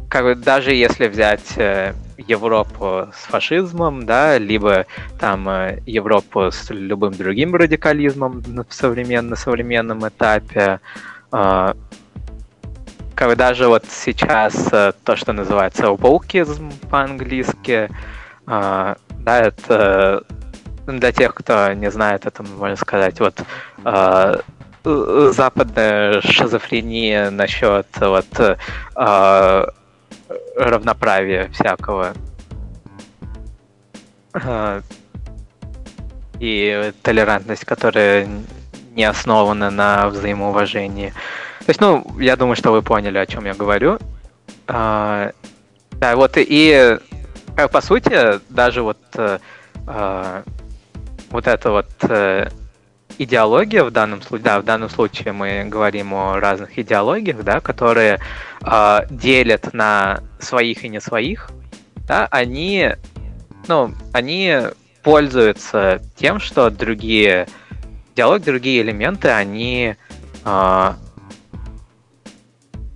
[0.10, 4.86] как бы даже если взять э, Европу с фашизмом, да, либо
[5.20, 10.80] там э, Европу с любым другим радикализмом в современ, на современном этапе,
[11.32, 11.74] э,
[13.16, 17.90] как бы даже вот сейчас то, что называется wokeism по-английски,
[18.46, 18.96] да,
[19.26, 20.24] это
[20.86, 23.42] для тех, кто не знает, это можно сказать, вот
[24.84, 28.60] западная шизофрения насчет вот
[30.56, 32.14] равноправия всякого.
[36.40, 38.28] И толерантность, которая
[38.92, 41.14] не основана на взаимоуважении.
[41.66, 43.98] То есть, ну, я думаю, что вы поняли, о чем я говорю.
[44.68, 45.32] А,
[45.92, 46.98] да, вот и,
[47.72, 49.00] по сути, даже вот
[49.88, 50.44] а,
[51.30, 52.50] вот это вот э,
[53.18, 58.20] идеология в данном случае, да, в данном случае мы говорим о разных идеологиях, да, которые
[58.64, 61.50] э, делят на своих и не своих,
[62.08, 62.92] да, они,
[63.68, 64.60] ну, они
[65.04, 67.48] пользуются тем, что другие
[68.14, 69.96] идеологии, другие элементы, они,
[70.46, 70.94] э, э,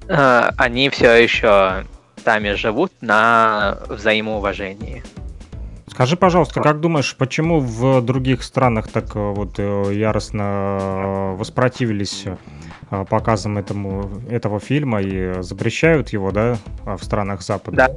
[0.10, 1.86] они все еще
[2.24, 5.04] сами живут на взаимоуважении.
[5.88, 12.26] Скажи, пожалуйста, как думаешь, почему в других странах так э, вот э, яростно э, воспротивились
[13.10, 17.78] показам этому, этого фильма и запрещают его, да, в странах Запада?
[17.78, 17.90] Да.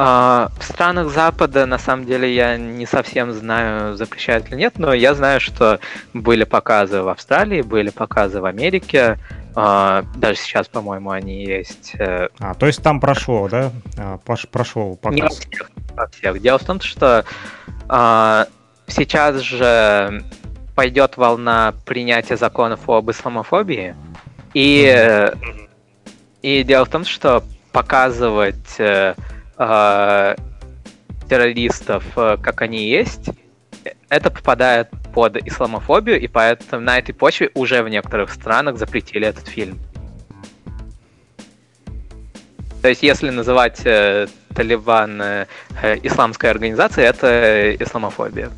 [0.00, 4.94] А, в странах Запада, на самом деле, я не совсем знаю, запрещают или нет, но
[4.94, 5.80] я знаю, что
[6.14, 11.94] были показы в Австралии, были показы в Америке, а, даже сейчас, по-моему, они есть.
[11.98, 13.72] Э, а, то есть там прошло, да?
[13.96, 14.18] А,
[14.50, 15.16] прошел показ.
[15.16, 16.40] Не во всех, во всех.
[16.40, 17.24] Дело в том, что
[17.88, 18.46] а,
[18.86, 20.22] сейчас же
[20.74, 23.96] пойдет волна принятия законов об исламофобии,
[24.54, 25.32] и,
[26.42, 27.42] и дело в том, что
[27.72, 29.14] показывать э,
[29.58, 30.36] э,
[31.28, 33.30] террористов, э, как они есть,
[34.08, 34.88] это попадает
[35.18, 39.76] под исламофобию, и поэтому на этой почве уже в некоторых странах запретили этот фильм.
[42.82, 45.46] То есть, если называть э, Талибан э,
[46.04, 48.50] исламской организацией, это исламофобия.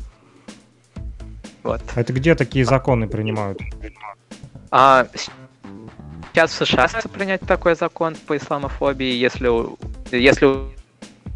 [1.63, 1.81] Вот.
[1.95, 3.59] Это где такие законы принимают?
[4.69, 5.07] А,
[6.31, 9.49] сейчас в США принять такой закон по исламофобии, если,
[10.15, 10.45] если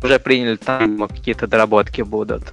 [0.04, 2.44] уже приняли, там какие-то доработки будут.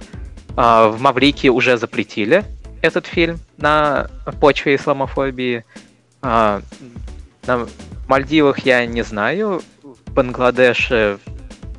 [0.57, 2.43] А, в Маврикии уже запретили
[2.83, 4.07] этот фильм на
[4.41, 5.63] почве исламофобии.
[6.21, 6.61] А,
[7.47, 7.65] на
[8.07, 9.61] Мальдивах я не знаю.
[9.81, 11.17] В Бангладеше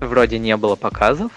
[0.01, 1.31] вроде не было показов.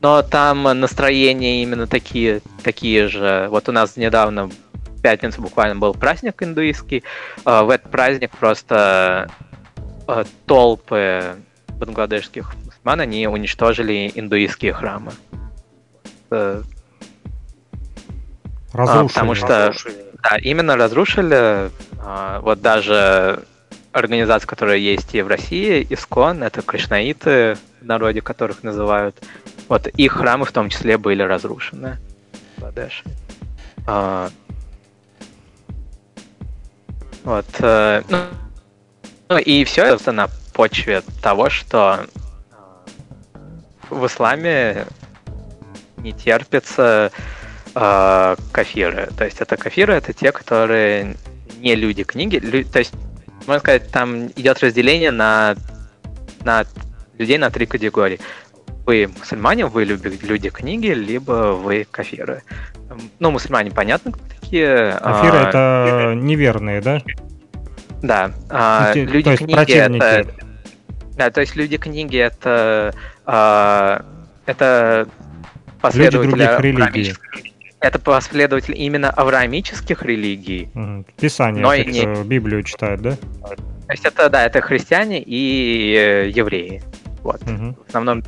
[0.00, 3.48] Но там настроения именно такие, такие же.
[3.50, 7.04] Вот у нас недавно в пятницу буквально был праздник индуистский.
[7.44, 9.30] А, в этот праздник просто
[10.46, 11.36] толпы
[11.78, 15.12] бангладешских мусульман, они уничтожили индуистские храмы.
[18.72, 19.04] Э, разрушили.
[19.04, 20.04] А, потому что, разрушили.
[20.22, 21.70] да, именно разрушили.
[22.00, 23.44] А, вот даже
[23.92, 29.16] организация, которая есть и в России, Искон, это кришнаиты, в народе которых называют.
[29.68, 31.98] Вот их храмы в том числе были разрушены
[32.56, 33.04] в Бангладеше.
[33.86, 34.30] А,
[37.24, 37.46] вот.
[37.60, 38.18] Э, ну,
[39.28, 42.06] ну и все это на почве того, что
[43.90, 44.86] в исламе
[45.98, 47.10] не терпится
[47.74, 49.08] э, кафиры.
[49.16, 51.16] То есть это кафиры, это те, которые
[51.58, 52.36] не люди книги.
[52.36, 52.92] Лю, то есть,
[53.46, 55.56] можно сказать, там идет разделение на,
[56.44, 56.64] на
[57.18, 58.20] людей на три категории.
[58.84, 62.42] Вы мусульмане, вы любите люди книги, либо вы кафиры.
[63.20, 64.98] Ну, мусульмане, понятно, такие.
[65.00, 67.00] Кафиры а, это неверные, да?
[68.02, 68.32] Да.
[68.50, 70.02] А, люди книги противники.
[70.02, 70.34] это.
[71.16, 72.94] Да, то есть люди книги это
[73.24, 74.04] а,
[74.46, 75.08] это
[75.80, 77.14] последователи религий.
[77.82, 80.70] Это последователи именно авраамических религий.
[80.74, 81.04] Угу.
[81.20, 82.24] Писание, но и не...
[82.24, 83.16] Библию читают, да?
[83.16, 86.80] То есть это, да, это христиане и э, евреи.
[87.22, 87.76] Вот, угу.
[87.84, 88.22] в основном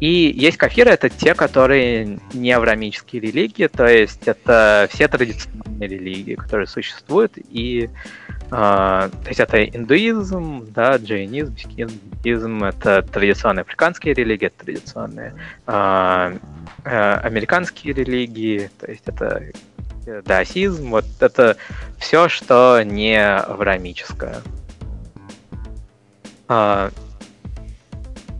[0.00, 6.34] И есть кафиры, это те, которые не авраамические религии, то есть это все традиционные религии,
[6.34, 7.90] которые существуют, и
[8.50, 15.34] то есть это индуизм, да, джайнизм, сикизм, это традиционные африканские религии, это традиционные
[15.68, 16.32] а,
[16.84, 19.44] а, американские религии, то есть это
[20.24, 21.56] даосизм, вот это
[21.98, 24.38] все, что не авраамическое.
[26.48, 26.90] А,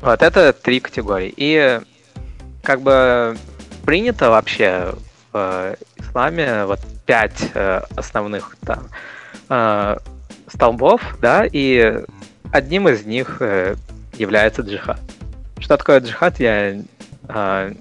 [0.01, 1.33] вот это три категории.
[1.37, 1.81] И
[2.65, 3.37] как бы
[3.85, 4.93] принято вообще
[5.33, 8.89] в исламе вот пять э, основных там
[9.49, 9.97] э,
[10.47, 12.05] столбов, да, и
[12.53, 13.77] одним из них э,
[14.15, 15.01] является джихад.
[15.59, 16.81] Что такое джихад, я
[17.29, 17.73] э,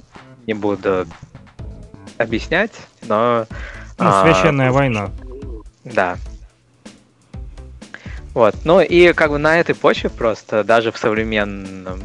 [0.48, 1.06] не буду
[2.18, 2.74] объяснять,
[3.08, 3.46] но...
[3.98, 5.10] Ну, священная э, война.
[5.84, 6.18] Да.
[8.34, 12.00] Вот, ну и как бы на этой почве просто даже в современном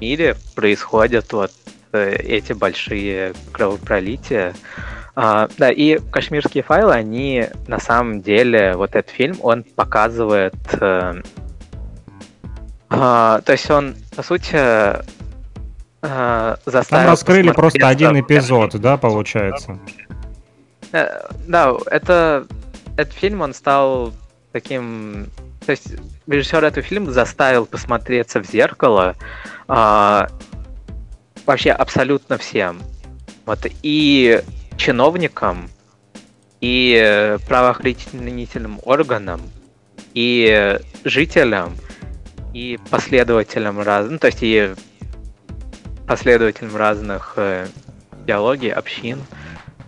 [0.00, 1.52] мире происходят вот
[1.92, 4.54] э, эти большие кровопролития,
[5.16, 10.54] а, да, и кашмирские файлы, они на самом деле, вот этот фильм, он показывает...
[10.80, 11.22] Э,
[12.90, 14.96] а, то есть он, по сути, э,
[16.66, 17.04] заставил...
[17.04, 19.78] Там раскрыли просто один эпизод, да, получается?
[20.92, 22.46] Э, да, это...
[22.96, 24.12] Этот фильм, он стал
[24.52, 25.26] таким...
[25.64, 25.94] То есть
[26.26, 29.14] режиссер этого фильма заставил посмотреться в зеркало
[29.68, 30.26] э,
[31.46, 32.80] вообще абсолютно всем.
[33.46, 34.42] Вот, и
[34.76, 35.68] чиновникам
[36.60, 39.40] и э, правоохранительным органам
[40.14, 41.76] и жителям
[42.52, 44.74] и последователям разных, ну, то есть и
[46.06, 47.66] последователям разных э,
[48.22, 49.20] идеологий, общин,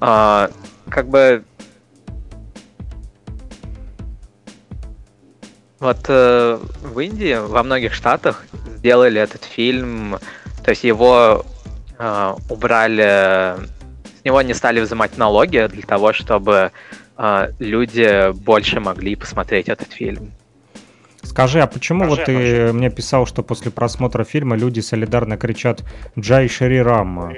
[0.01, 0.49] э,
[0.89, 1.45] как бы
[5.78, 8.45] вот э, в Индии, во многих штатах
[8.76, 10.18] сделали этот фильм,
[10.64, 11.45] то есть его
[11.99, 13.57] э, убрали,
[14.27, 16.72] него не стали взимать налоги для того, чтобы
[17.16, 20.33] э, люди больше могли посмотреть этот фильм.
[21.22, 22.79] Скажи, а почему Скажи, вот ты почему?
[22.79, 25.83] мне писал, что после просмотра фильма люди солидарно кричат
[26.18, 27.33] «Джай Шри Рама»?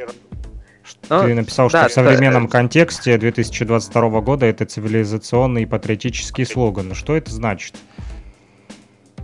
[1.10, 2.52] Ну, ты написал, да, что в современном это...
[2.52, 6.94] контексте 2022 года это цивилизационный и патриотический слоган.
[6.94, 7.76] Что это значит?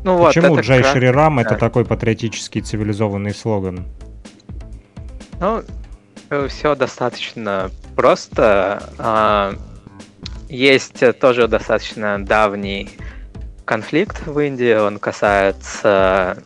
[0.02, 3.86] Ну, Почему вот, Джай Шри Рам это такой патриотический цивилизованный слоган?
[5.40, 5.62] Ну,
[6.48, 8.82] все достаточно просто.
[8.98, 9.54] А,
[10.48, 12.90] есть тоже достаточно давний
[13.64, 14.74] конфликт в Индии.
[14.74, 16.42] Он касается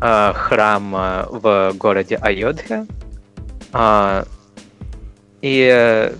[0.00, 2.86] а, храма в городе Айодхе.
[3.72, 4.24] А,
[5.40, 5.58] и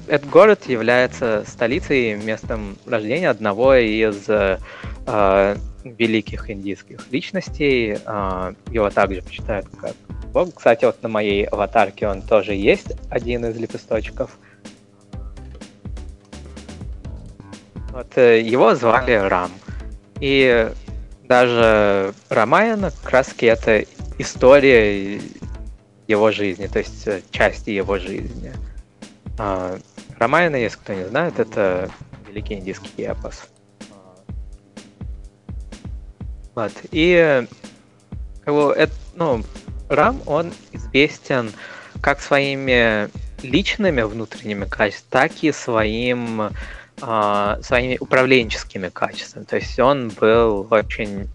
[0.08, 4.28] этот город является столицей, местом рождения одного из
[5.84, 7.98] великих индийских личностей.
[8.70, 9.94] Его также почитают как
[10.32, 10.54] Бог.
[10.54, 14.38] Кстати, вот на моей аватарке он тоже есть, один из лепесточков.
[17.92, 19.50] Вот э, его звали Рам.
[20.20, 20.70] И
[21.24, 23.84] даже Рамаяна раз это
[24.18, 25.20] история
[26.08, 28.52] его жизни, то есть э, части его жизни.
[29.38, 29.78] А,
[30.18, 31.90] Рамаяна, если кто не знает, это
[32.28, 33.48] великий индийский эпос.
[36.54, 36.72] Вот.
[36.90, 37.46] И
[38.44, 39.42] это, ну,
[39.88, 41.52] Рам, он известен
[42.00, 43.08] как своими
[43.42, 46.50] личными внутренними качествами, так и своим,
[47.00, 49.44] э, своими управленческими качествами.
[49.44, 51.28] То есть он был очень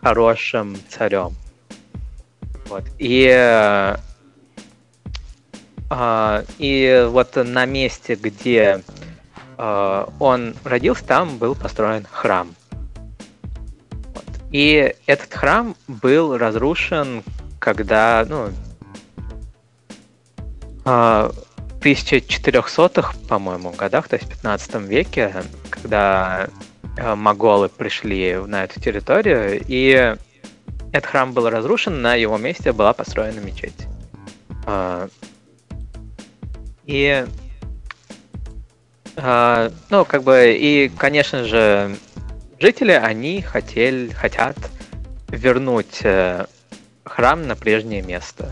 [0.00, 1.34] хорошим царем.
[2.66, 2.84] Вот.
[2.98, 3.96] И, э,
[6.58, 8.82] и вот на месте, где
[9.58, 12.54] э, он родился, там был построен храм.
[14.50, 17.22] И этот храм был разрушен
[17.60, 18.48] когда, ну,
[20.84, 26.48] а, в 1400-х, по-моему, годах, то есть в 15 веке, когда
[26.98, 30.16] а, моголы пришли на эту территорию, и
[30.92, 33.86] этот храм был разрушен, на его месте была построена мечеть.
[34.66, 35.08] А,
[36.86, 37.24] и
[39.90, 41.94] ну, как бы, и, конечно же,
[42.60, 44.56] жители, они хотели, хотят
[45.28, 46.46] вернуть э,
[47.04, 48.50] храм на прежнее место.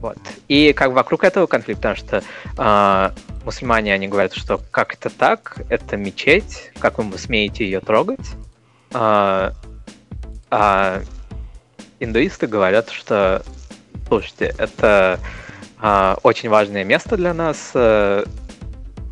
[0.00, 0.18] Вот.
[0.48, 2.22] И как вокруг этого конфликт, потому что
[2.58, 3.10] э,
[3.44, 8.26] мусульмане, они говорят, что как это так, это мечеть, как вы смеете ее трогать.
[8.92, 9.52] А,
[10.50, 11.02] а
[12.00, 13.42] индуисты говорят, что,
[14.08, 15.20] слушайте, это
[15.78, 18.24] а, очень важное место для нас, а,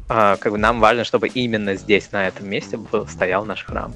[0.09, 3.95] а, как бы нам важно, чтобы именно здесь, на этом месте, был, стоял наш храм.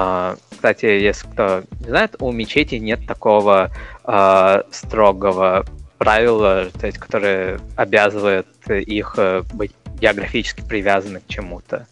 [0.00, 3.72] А, кстати, если кто не знает, у мечети нет такого
[4.04, 5.66] э, строгого
[5.98, 11.88] правила, то есть, которое обязывает их э, быть географически привязаны к чему-то.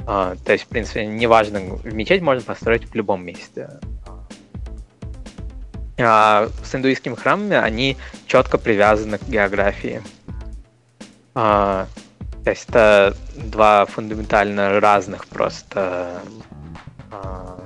[0.00, 3.70] Э, то есть, в принципе, неважно, мечеть можно построить в любом месте.
[5.98, 7.96] А с индуистскими храмами они
[8.26, 10.02] четко привязаны к географии.
[11.34, 11.86] А,
[12.44, 16.20] то есть это два фундаментально разных просто
[17.22, 17.60] а,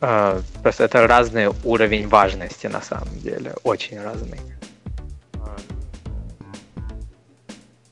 [0.00, 4.40] а, просто это разный уровень важности на самом деле, очень разный.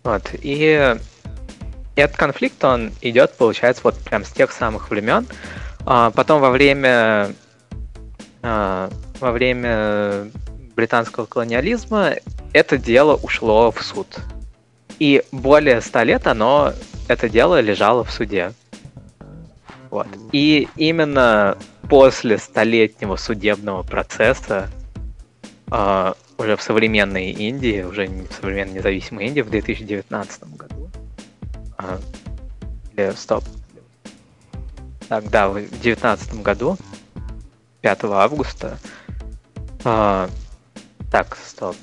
[0.05, 0.97] Вот, и
[1.95, 5.27] этот конфликт, он идет, получается, вот прям с тех самых времен.
[5.85, 7.33] А потом во время,
[8.43, 8.91] а,
[9.21, 10.31] во время
[10.75, 12.15] британского колониализма
[12.53, 14.19] это дело ушло в суд.
[14.99, 16.73] И более ста лет оно,
[17.09, 18.53] это дело лежало в суде.
[19.93, 20.09] Вот.
[20.33, 24.71] И именно после столетнего судебного процесса
[25.71, 30.91] э, уже в современной Индии, уже в современной независимой Индии в 2019 году.
[31.79, 31.99] Э,
[32.97, 33.45] или, стоп.
[35.11, 36.79] Так, да, в 2019 году,
[37.83, 38.79] 5 августа.
[39.85, 40.27] Э,
[41.11, 41.77] так, стоп.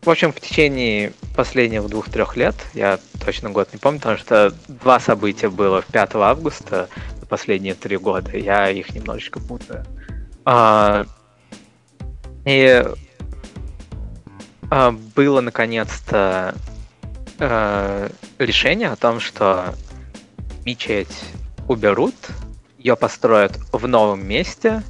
[0.00, 2.98] В общем, в течение последних двух-трех лет, я
[3.30, 6.88] точно год не помню, потому что два события было в 5 августа,
[7.28, 9.86] последние три года, я их немножечко путаю.
[10.44, 11.06] А,
[12.44, 12.84] и
[14.68, 16.56] а, было наконец-то
[17.38, 18.10] а,
[18.40, 19.76] решение о том, что
[20.66, 21.22] мечеть
[21.68, 22.16] уберут,
[22.78, 24.82] ее построят в новом месте,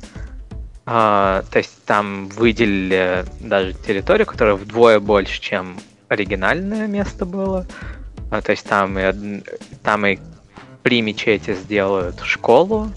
[0.87, 5.79] а, то есть там выделили даже территорию, которая вдвое больше, чем
[6.09, 7.67] оригинальное место было.
[8.31, 9.43] А, то есть там и,
[9.83, 10.19] там и
[10.83, 12.93] при мечети сделают школу,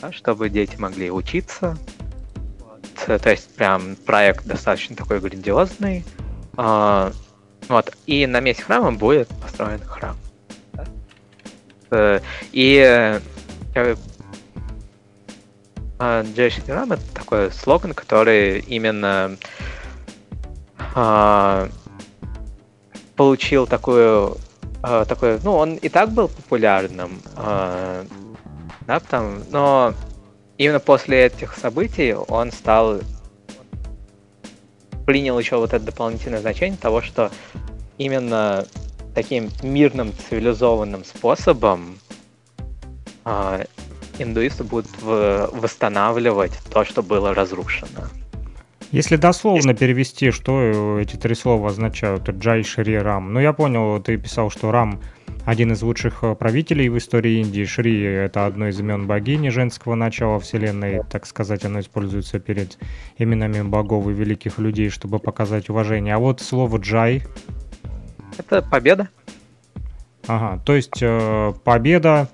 [0.00, 1.78] да, чтобы дети могли учиться.
[2.58, 3.22] Вот.
[3.22, 6.04] то есть прям проект достаточно такой грандиозный.
[6.56, 7.12] А,
[7.68, 10.16] вот, и на месте храма будет построен храм.
[12.52, 13.20] И
[16.00, 19.36] Джейшн Рам это такой слоган, который именно
[23.14, 24.36] получил такую
[24.82, 28.04] э, такой, ну, он и так был популярным, э,
[28.86, 29.94] да, там, но
[30.58, 33.00] именно после этих событий он стал
[35.06, 37.30] принял еще вот это дополнительное значение того, что
[37.98, 38.64] именно
[39.14, 41.98] таким мирным, цивилизованным способом
[43.24, 43.64] э,
[44.18, 48.08] индуисты будут в, восстанавливать то, что было разрушено.
[48.92, 53.32] Если дословно перевести, что эти три слова означают, Джай, Шри, Рам.
[53.32, 55.00] Ну, я понял, ты писал, что Рам
[55.46, 57.64] один из лучших э, правителей в истории Индии.
[57.64, 62.78] Шри— это одно из имен богини женского начала Вселенной, так сказать, оно используется перед
[63.16, 66.14] именами богов и великих людей, чтобы показать уважение.
[66.14, 67.22] А вот слово «джай»—
[68.38, 69.08] это победа.
[70.26, 72.28] Ага, то есть э, победа,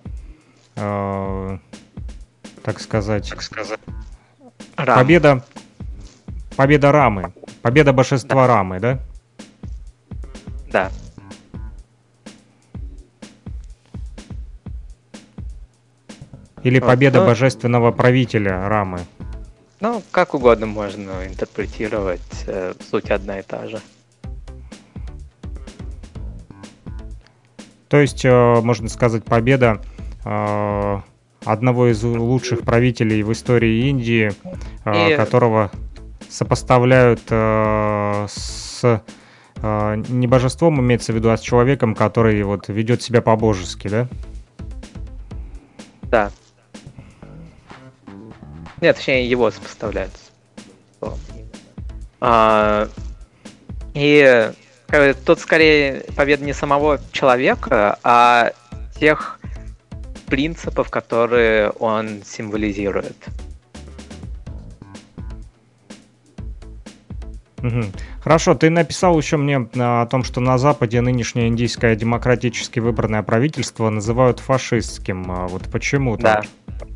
[0.74, 1.59] э,
[2.64, 3.80] так сказать, так сказать
[4.76, 4.98] Рам.
[4.98, 5.44] победа
[6.59, 7.32] Победа Рамы.
[7.62, 8.54] Победа божества да.
[8.56, 8.98] Рамы, да?
[10.72, 10.90] Да.
[16.64, 18.98] Или победа вот, ну, божественного правителя Рамы?
[19.78, 22.44] Ну, как угодно можно интерпретировать.
[22.48, 23.80] Э, суть одна и та же.
[27.86, 29.80] То есть, э, можно сказать, победа
[30.24, 31.00] э,
[31.44, 34.32] одного из лучших правителей в истории Индии,
[34.84, 35.16] э, и...
[35.16, 35.70] которого
[36.29, 39.03] сопоставляют э, с
[39.62, 44.09] э, не божеством, имеется в виду, а с человеком, который вот ведет себя по-божески, да?
[46.03, 46.31] Да.
[48.81, 50.12] Нет, точнее, его сопоставляют.
[52.20, 52.89] А,
[53.95, 54.53] и
[55.24, 58.53] тут скорее победа не самого человека, а
[58.99, 59.39] тех
[60.26, 63.16] принципов, которые он символизирует.
[67.62, 67.84] Угу.
[68.22, 73.22] Хорошо, ты написал еще мне а, о том, что на Западе нынешнее индийское демократически выбранное
[73.22, 75.30] правительство называют фашистским.
[75.30, 76.44] А вот почему так?
[76.44, 76.86] Да.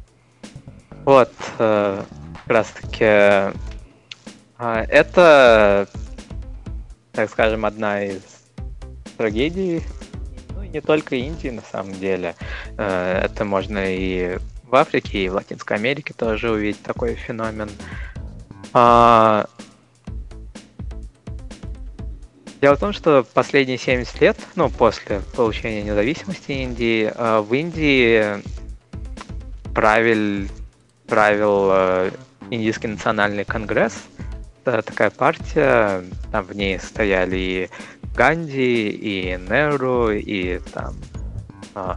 [1.04, 2.02] Вот, э,
[2.44, 3.52] как раз таки, э,
[4.58, 5.88] это,
[7.10, 8.22] так скажем, одна из
[9.16, 9.82] трагедий,
[10.54, 12.36] ну, не только Индии, на самом деле.
[12.78, 17.68] Э, это можно и в Африке, и в Латинской Америке тоже увидеть такой феномен.
[18.72, 19.46] А,
[22.62, 28.40] Дело в том, что последние 70 лет, ну, после получения независимости Индии, э, в Индии
[29.74, 30.48] правил,
[31.08, 32.10] правил э,
[32.50, 34.04] Индийский национальный конгресс.
[34.64, 37.70] Это такая партия, там в ней стояли и
[38.14, 40.94] Ганди, и Неру, и там
[41.74, 41.96] а,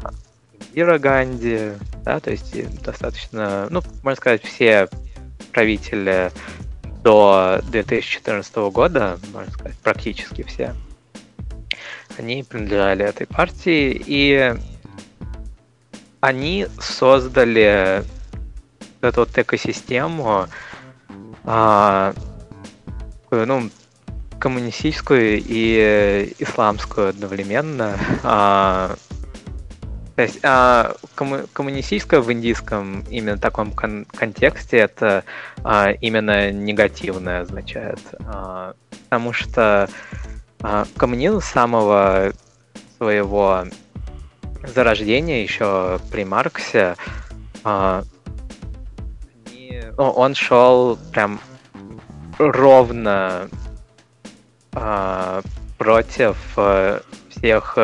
[0.73, 4.89] Ира Ганди, да, то есть достаточно, ну, можно сказать, все
[5.51, 6.31] правители
[7.05, 10.73] до 2014 года, можно сказать, практически все,
[12.17, 14.55] они принадлежали этой партии, и
[16.19, 18.03] они создали
[19.01, 20.47] эту вот экосистему,
[21.43, 22.15] а,
[23.29, 23.69] ну,
[24.39, 28.95] коммунистическую и исламскую одновременно, а,
[30.15, 35.25] то есть а, комму- коммунистическое в индийском именно таком кон- контексте это
[35.63, 37.99] а, именно негативное означает.
[38.25, 39.89] А, потому что
[40.61, 42.31] а, коммунизм самого
[42.97, 43.65] своего
[44.63, 46.95] зарождения еще при Марксе
[47.65, 48.03] а,
[49.51, 51.41] не, ну, он шел прям
[52.39, 53.49] ровно
[54.71, 55.41] а,
[55.77, 57.77] против а, всех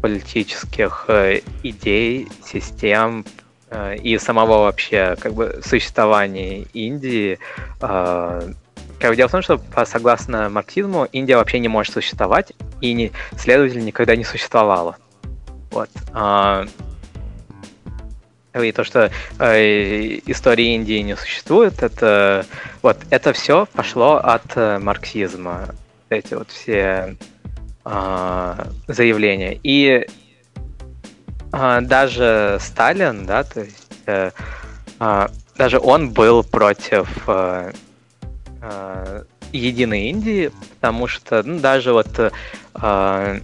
[0.00, 3.24] политических э, идей, систем
[3.70, 7.38] э, и самого вообще как бы существования Индии.
[7.80, 8.52] Э,
[8.98, 13.12] как бы дело в том, что согласно марксизму Индия вообще не может существовать и, не,
[13.38, 14.96] следовательно, никогда не существовала.
[15.70, 15.88] Вот.
[18.60, 22.44] И то, что э, истории Индии не существует, это
[22.82, 25.68] вот это все пошло от марксизма.
[26.08, 27.16] Эти вот все
[27.84, 29.58] а, заявления.
[29.62, 30.06] И
[31.52, 34.30] а, даже Сталин, да, то есть э,
[34.98, 37.72] а, даже он был против э,
[38.62, 43.40] э, единой Индии, потому что ну, даже вот э,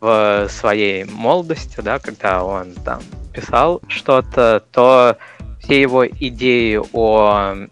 [0.00, 5.16] в своей молодости, да, когда он там писал что-то, то
[5.60, 7.66] все его идеи о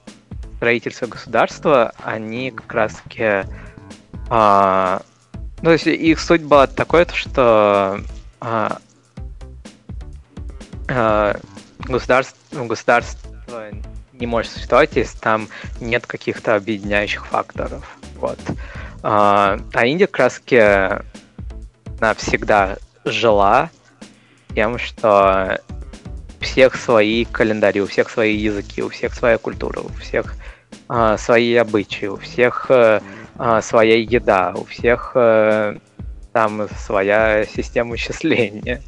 [0.56, 3.44] строительства государства, они как раз-таки...
[4.28, 5.02] А,
[5.58, 8.00] ну, то есть их суть была такой, что
[8.40, 8.78] а,
[10.88, 11.36] а,
[11.78, 13.70] государство, государство
[14.12, 15.48] не может существовать, если там
[15.80, 17.98] нет каких-то объединяющих факторов.
[18.16, 18.38] Вот.
[19.02, 20.32] А, а Индия как
[22.00, 23.70] навсегда жила
[24.54, 25.60] тем, что
[26.40, 30.34] у всех свои календари, у всех свои языки, у всех своя культура, у всех
[30.88, 33.02] а, свои обычаи, у всех а,
[33.62, 35.76] своя еда, у всех а,
[36.32, 38.82] там своя система исчисления.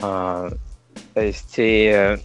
[0.00, 0.50] А,
[1.14, 2.18] то есть и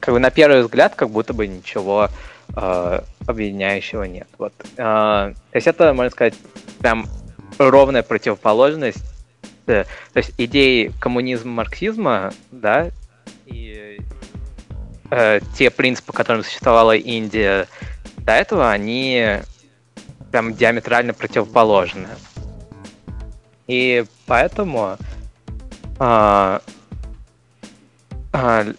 [0.00, 2.08] как бы на первый взгляд как будто бы ничего
[2.56, 4.28] э, объединяющего нет.
[4.38, 4.52] Вот.
[4.76, 6.34] Э, то есть это, можно сказать,
[6.80, 7.06] прям
[7.58, 9.04] ровная противоположность.
[9.66, 12.90] Э, то есть идеи коммунизма, марксизма, да,
[13.46, 14.00] и
[15.10, 17.68] э, те принципы, которым существовала Индия
[18.18, 19.40] до этого, они
[20.30, 22.08] прям диаметрально противоположны.
[23.66, 24.96] И поэтому
[25.98, 26.60] э,
[28.32, 28.74] э,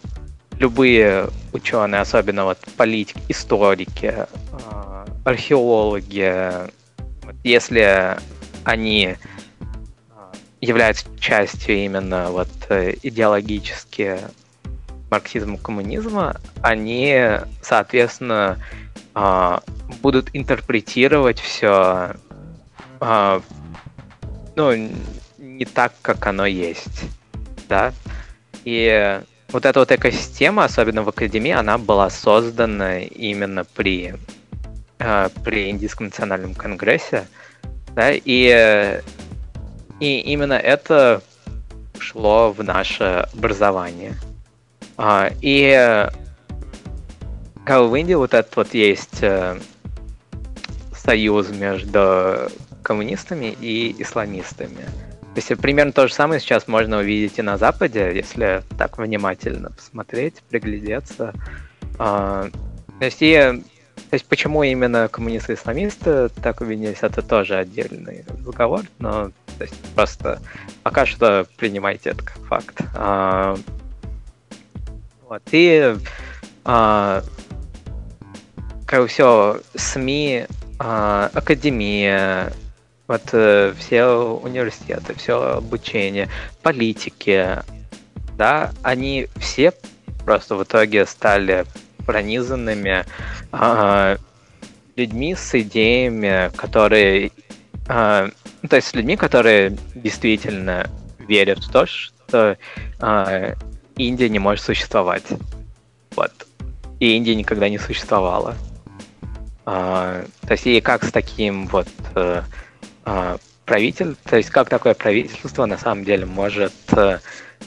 [0.61, 6.51] любые ученые, особенно вот политики, историки, а, археологи,
[7.43, 8.17] если
[8.63, 9.15] они
[10.09, 10.31] а,
[10.61, 14.19] являются частью именно вот э, идеологически
[15.09, 18.57] марксизма, коммунизма, они, соответственно,
[19.13, 19.61] а,
[20.01, 22.15] будут интерпретировать все
[24.55, 24.89] ну,
[25.39, 27.05] не так, как оно есть,
[27.67, 27.93] да,
[28.63, 34.15] и вот эта вот экосистема, особенно в Академии, она была создана именно при,
[34.99, 37.27] э, при Индийском национальном конгрессе,
[37.95, 39.01] да, и,
[39.99, 41.21] и именно это
[41.99, 44.15] шло в наше образование.
[44.97, 46.07] А, и
[47.71, 49.57] как в Индии вот этот вот есть э,
[50.93, 52.49] союз между
[52.83, 54.83] коммунистами и исламистами.
[55.35, 59.71] То есть примерно то же самое сейчас можно увидеть и на Западе, если так внимательно
[59.71, 61.33] посмотреть, приглядеться.
[61.97, 62.49] А,
[62.99, 68.25] то есть, и, то есть почему именно коммунисты и исламисты так увиделись, это тоже отдельный
[68.27, 70.41] разговор, но то есть, просто
[70.83, 72.81] пока что принимайте это как факт.
[72.95, 73.55] А,
[75.29, 75.95] вот, и
[76.65, 77.23] а,
[78.91, 82.51] как все, СМИ, а, академия,
[83.07, 84.05] вот э, все
[84.43, 86.27] университеты, все обучение,
[86.61, 87.59] политики,
[88.37, 89.71] да, они все
[90.25, 91.65] просто в итоге стали
[92.05, 93.05] пронизанными
[93.53, 94.17] э,
[94.97, 97.31] людьми с идеями, которые,
[97.87, 98.29] э,
[98.69, 102.57] то есть людьми, которые действительно верят в то, что
[102.99, 103.55] э,
[103.95, 105.27] Индия не может существовать.
[106.17, 106.33] Вот.
[106.99, 108.57] И Индия никогда не существовала.
[109.65, 112.41] Э, то есть и как с таким вот э,
[113.03, 117.19] а, правитель, то есть как такое правительство на самом деле может э,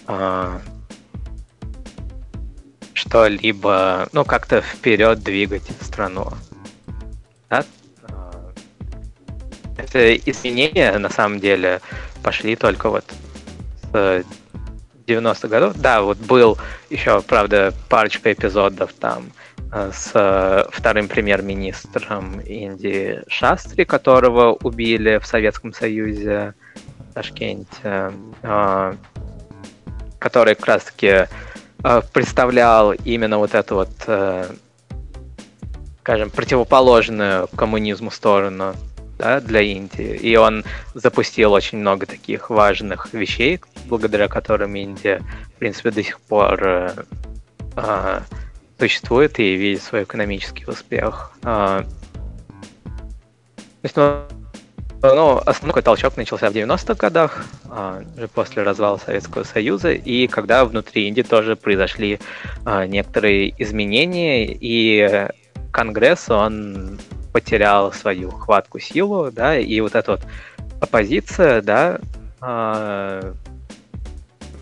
[0.07, 0.61] а,
[2.93, 6.29] что-либо, ну, как-то вперед двигать страну.
[7.51, 7.65] Да?
[8.03, 8.53] А,
[9.77, 11.81] это изменения, на самом деле,
[12.23, 13.05] пошли только вот
[13.93, 14.25] с
[15.07, 15.75] 90-х годов.
[15.77, 16.59] Да, вот был
[16.91, 19.31] еще, правда, парочка эпизодов там
[19.93, 26.55] с э, вторым премьер-министром Индии Шастри, которого убили в Советском Союзе,
[26.99, 28.13] в Ташкенте,
[28.43, 28.95] э,
[30.21, 31.27] который как раз-таки
[32.15, 33.91] представлял именно вот эту вот,
[36.01, 38.75] скажем, противоположную коммунизму сторону
[39.19, 40.17] да, для Индии.
[40.17, 40.65] И он
[40.95, 45.21] запустил очень много таких важных вещей, благодаря которым Индия,
[45.57, 46.95] в принципе, до сих пор
[48.79, 51.33] существует и видит свой экономический успех.
[51.43, 51.83] А,
[52.85, 52.91] то
[53.83, 54.23] есть, ну,
[55.03, 60.65] ну, основной толчок начался в 90-х годах, а, уже после развала Советского Союза, и когда
[60.65, 62.19] внутри Индии тоже произошли
[62.65, 65.29] а, некоторые изменения, и
[65.73, 66.99] Конгресс, он
[67.33, 70.23] потерял свою хватку силу, да, и вот эта вот
[70.81, 72.01] оппозиция, да,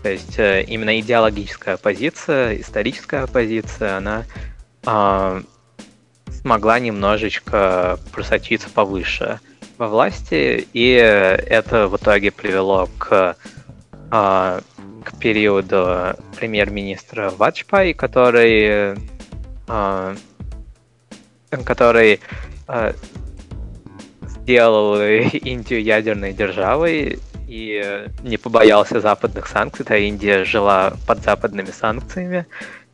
[0.03, 4.25] то есть э, именно идеологическая оппозиция, историческая оппозиция, она
[4.85, 5.41] э,
[6.29, 9.39] смогла немножечко просочиться повыше
[9.77, 13.37] во власти, и это в итоге привело к,
[14.11, 14.61] э,
[15.05, 18.97] к периоду премьер-министра Ваджпай, который,
[19.69, 20.15] э,
[21.63, 22.19] который
[22.67, 22.93] э,
[24.21, 27.19] сделал Индию ядерной державой
[27.53, 32.47] и не побоялся западных санкций, да, Индия жила под западными санкциями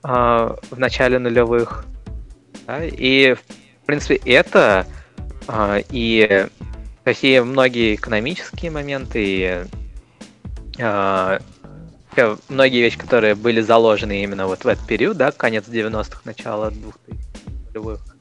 [0.03, 1.85] э, в начале нулевых.
[2.67, 3.35] Да, и
[3.89, 4.85] принципе, это
[5.47, 6.47] э, и
[7.03, 9.65] такие многие экономические моменты, и
[10.77, 11.39] э,
[12.49, 18.13] многие вещи, которые были заложены именно вот в этот период, да, конец 90-х, начало 2000-х,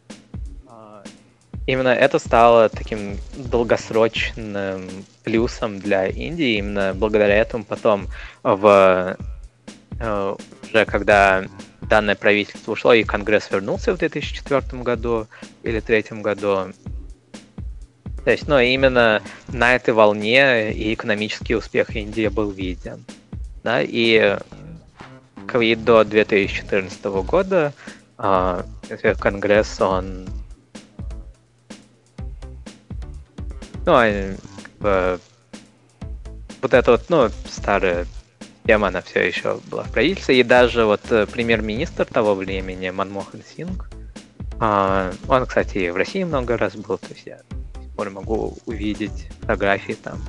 [1.69, 4.89] именно это стало таким долгосрочным
[5.23, 6.57] плюсом для Индии.
[6.57, 8.09] Именно благодаря этому потом
[8.43, 9.17] в
[10.01, 11.45] э, уже когда
[11.83, 15.27] данное правительство ушло и Конгресс вернулся в 2004 году
[15.63, 16.73] или 2003 году,
[18.25, 23.05] то есть, ну, именно на этой волне и экономический успех Индии был виден.
[23.63, 24.39] Да, и,
[25.61, 27.75] и до 2014 года
[28.17, 28.63] э,
[29.19, 30.27] Конгресс, он
[33.89, 34.35] Ну, а,
[34.81, 35.19] бы,
[36.61, 38.07] вот эта вот, ну, старая
[38.67, 40.41] тема, она все еще была в правительстве.
[40.41, 43.89] И даже вот э, премьер-министр того времени, Манмохан Синг,
[44.61, 47.39] а, он, кстати, в России много раз был, то есть я
[47.97, 50.21] пор могу увидеть фотографии там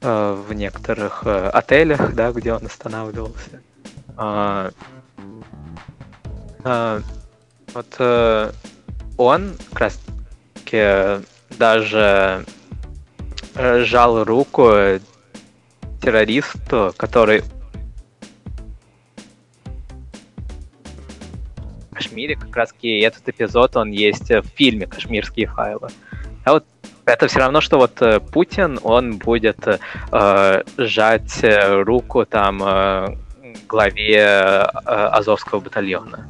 [0.00, 3.60] э, в некоторых э, отелях, да, где он останавливался.
[4.16, 4.72] А,
[7.74, 8.00] вот
[9.18, 10.00] он как раз
[10.54, 11.22] таки
[11.58, 12.46] даже
[13.56, 14.70] Э, жал руку
[16.02, 17.42] террористу, который
[21.92, 25.88] Кашмире как раз таки этот эпизод, он есть в фильме «Кашмирские файлы».
[26.44, 26.64] А вот
[27.04, 33.16] это все равно, что вот э, Путин, он будет э, сжать руку там э,
[33.68, 36.28] главе э, Азовского батальона.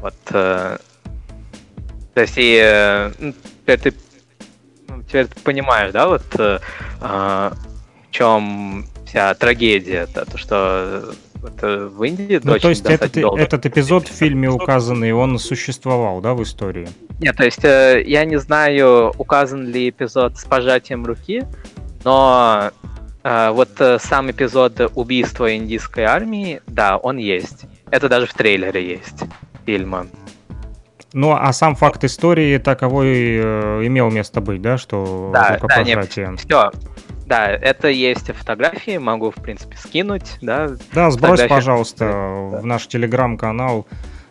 [0.00, 0.14] Вот.
[0.30, 0.78] Э,
[2.14, 3.12] то есть и э,
[3.64, 3.94] ты
[5.08, 6.58] теперь ты понимаешь, да, вот э,
[7.00, 7.52] а,
[8.08, 13.66] в чем вся трагедия, -то, то что это в Индии ну, то есть этот, этот
[13.66, 16.88] эпизод в фильме указанный, он существовал, да, в истории?
[17.20, 21.44] Нет, то есть э, я не знаю, указан ли эпизод с пожатием руки,
[22.04, 22.70] но
[23.22, 27.64] э, вот э, сам эпизод убийства индийской армии, да, он есть.
[27.90, 29.24] Это даже в трейлере есть
[29.64, 30.06] фильма.
[31.12, 35.58] Ну, а сам факт истории таковой э, имел место быть, да, что да.
[35.60, 36.70] Да, нет, все.
[37.26, 40.70] Да, это есть фотографии, могу, в принципе, скинуть, да.
[40.92, 42.04] Да, сбрось, пожалуйста,
[42.52, 42.58] да.
[42.60, 43.86] в наш телеграм-канал,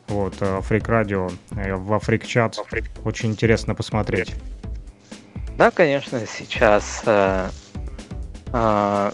[0.08, 2.58] вот, Фрик Радио, во Фрик Чат.
[3.04, 4.36] Очень интересно посмотреть.
[5.58, 7.02] Да, конечно, сейчас...
[7.06, 7.50] Э,
[8.54, 9.12] э...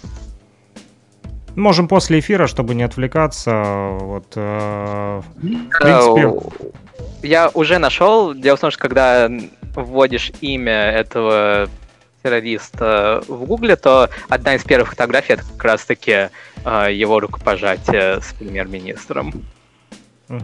[1.56, 3.98] Можем после эфира, чтобы не отвлекаться.
[4.00, 6.32] Вот, э, в принципе,
[7.22, 8.34] я уже нашел.
[8.34, 9.30] Дело в том, что когда
[9.76, 11.70] вводишь имя этого
[12.24, 16.30] террориста в Гугле, то одна из первых фотографий это как раз-таки
[16.66, 19.44] э, его рукопожатие с премьер-министром.
[20.30, 20.42] Угу.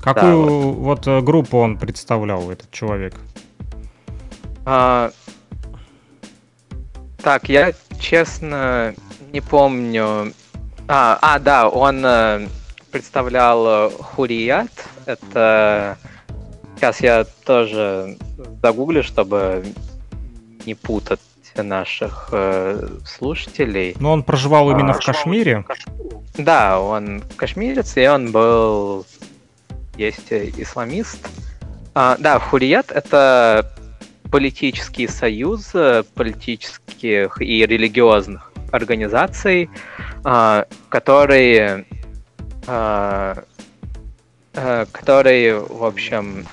[0.00, 0.74] Какую да, вот.
[0.76, 3.14] вот э, группу он представлял, этот человек?
[4.64, 5.10] А,
[7.22, 8.94] так, я честно
[9.32, 10.32] не помню.
[10.86, 12.48] А, а да, он э,
[12.90, 14.70] представлял Хурият,
[15.06, 15.98] это...
[16.76, 18.16] Сейчас я тоже
[18.62, 19.66] загуглю, чтобы
[20.64, 21.20] не путать
[21.56, 23.96] наших э, слушателей.
[23.98, 25.64] Но он проживал именно а, в Кашмире?
[26.36, 29.04] Да, он кашмирец, и он был...
[29.96, 31.28] Есть исламист.
[31.94, 33.72] А, да, Хурият— это
[34.30, 35.72] политический союз
[36.14, 39.70] политических и религиозных организаций,
[40.24, 41.86] а, которые
[42.66, 43.42] а,
[44.60, 46.44] Э, который, в общем,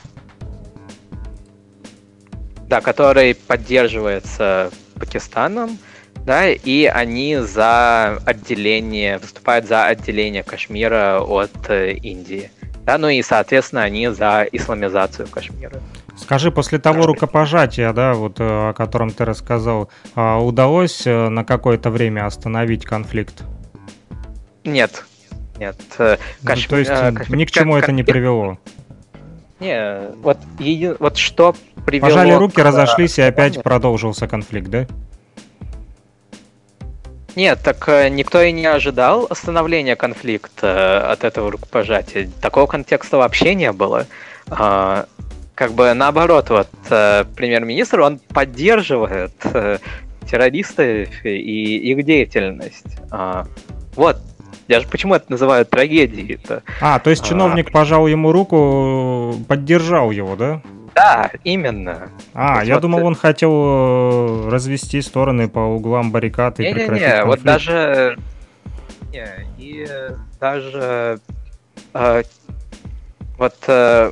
[2.68, 5.80] да, который поддерживается Пакистаном,
[6.24, 12.52] да, и они за отделение, выступают за отделение Кашмира от э, Индии.
[12.86, 15.82] Да, ну и, соответственно, они за исламизацию Кашмира.
[16.18, 21.90] Скажи, после того рукопожатия, да, вот э, о котором ты рассказал, а удалось на какое-то
[21.90, 23.44] время остановить конфликт?
[24.64, 25.06] Нет,
[25.58, 25.76] нет.
[26.00, 26.64] Э, Каш...
[26.64, 27.30] Ну, то есть э, Каш...
[27.30, 28.58] ни к чему это не привело?
[29.60, 30.94] Не, вот, еди...
[31.00, 31.56] вот что
[31.86, 32.10] привело...
[32.10, 32.64] Пожали руки, к...
[32.64, 34.88] разошлись, и опять продолжился конфликт, да?
[37.36, 42.30] Нет, так э, никто и не ожидал остановления конфликта от этого рукопожатия.
[42.42, 44.08] Такого контекста вообще не было.
[45.56, 49.32] Как бы наоборот, вот премьер-министр, он поддерживает
[50.26, 52.98] террористов и их деятельность.
[53.12, 53.46] А,
[53.96, 54.18] вот
[54.68, 56.64] я же почему это называю трагедией-то?
[56.82, 57.28] А, то есть а.
[57.28, 60.62] чиновник а, пожал ему руку, поддержал его, да?
[60.96, 62.10] Да, именно.
[62.34, 67.06] А, я вот думал, он хотел э, развести стороны по углам баррикад и не, прекратить
[67.06, 68.18] Не, не, вот даже...
[69.12, 69.28] Не,
[69.58, 69.88] и
[70.40, 71.20] даже...
[71.94, 72.24] Э,
[73.38, 74.12] вот э,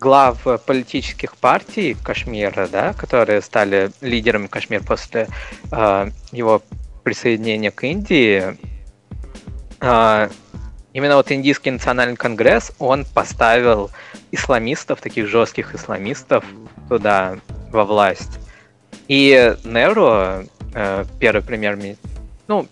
[0.00, 5.28] глав политических партий Кашмира, да, которые стали лидерами Кашмира после
[5.70, 6.62] э, его
[7.02, 8.56] присоединения к Индии,
[9.80, 10.28] э,
[10.92, 13.90] именно вот Индийский национальный конгресс, он поставил
[14.30, 16.44] исламистов, таких жестких исламистов,
[16.88, 17.38] туда
[17.70, 18.38] во власть.
[19.08, 22.08] И Неру, э, первый премьер-министр,
[22.46, 22.66] ну,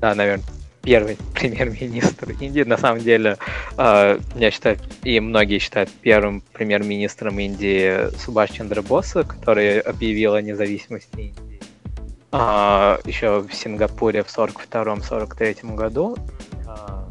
[0.00, 0.44] да, наверное,
[0.82, 2.62] первый премьер-министр Индии.
[2.62, 3.36] На самом деле,
[3.76, 10.42] э, я считаю, и многие считают первым премьер-министром Индии Субаш Чандра Боса, который объявил о
[10.42, 11.48] независимости Индии
[12.30, 16.16] а, еще в Сингапуре в 42-43 году.
[16.66, 17.08] А,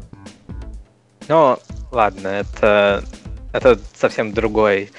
[1.26, 1.58] но
[1.90, 3.04] ладно, это,
[3.52, 4.90] это совсем другой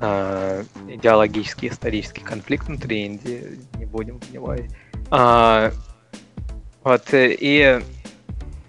[0.00, 3.58] э, идеологический исторический конфликт внутри Индии.
[3.78, 4.54] Не будем в него.
[5.10, 5.72] А,
[6.84, 7.80] вот, и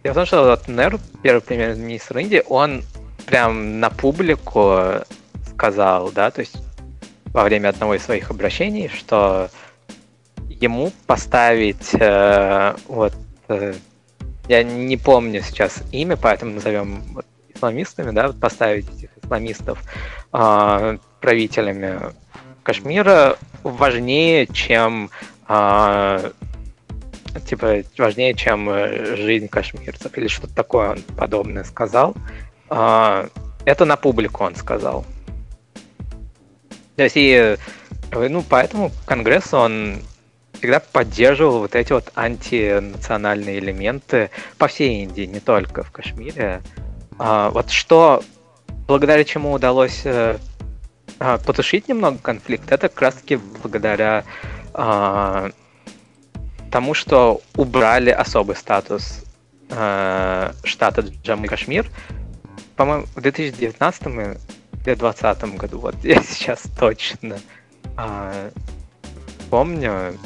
[0.08, 2.82] Дело в том, что вот Нер, первый премьер-министр Индии, он
[3.26, 4.80] прям на публику
[5.49, 6.55] сказал, да, то есть
[7.34, 9.49] во время одного из своих обращений, что
[10.47, 13.16] ему поставить э, вот
[13.49, 13.74] э,
[14.47, 19.84] я не помню сейчас имя, поэтому назовем вот, исламистами, да, поставить этих исламистов
[20.32, 21.99] э, правителями
[22.64, 25.10] Кашмира важнее, чем
[25.49, 26.32] э,
[27.40, 32.16] типа важнее, чем э, жизнь кашмирцев или что-то такое он подобное сказал.
[32.70, 33.28] А,
[33.66, 35.06] это на публику он сказал.
[36.96, 37.58] То есть и,
[38.12, 40.00] э, ну, поэтому Конгресс, он
[40.54, 46.62] всегда поддерживал вот эти вот антинациональные элементы по всей Индии, не только в Кашмире.
[47.20, 48.24] А, вот что,
[48.88, 50.04] благодаря чему удалось
[51.20, 54.24] а, потушить немного конфликт, это как раз-таки благодаря
[54.74, 55.52] а,
[56.72, 59.24] тому, что убрали особый статус
[59.70, 61.89] э, штата Джамму и Кашмир.
[62.76, 64.07] По-моему, в 2019
[64.88, 67.39] или 2020 году, вот я сейчас точно
[67.97, 68.51] э,
[69.49, 70.18] помню.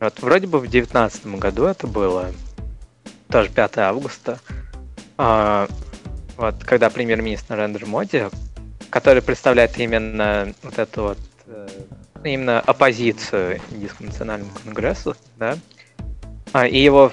[0.00, 2.32] Вот вроде бы в 2019 году это было,
[3.30, 4.38] тоже 5 августа,
[5.18, 5.66] э,
[6.36, 8.24] вот когда премьер-министр Рендер Моди,
[8.90, 11.68] который представляет именно вот эту вот э,
[12.34, 15.58] именно оппозицию Индийскому национальному конгрессу, да,
[16.52, 17.12] а, и его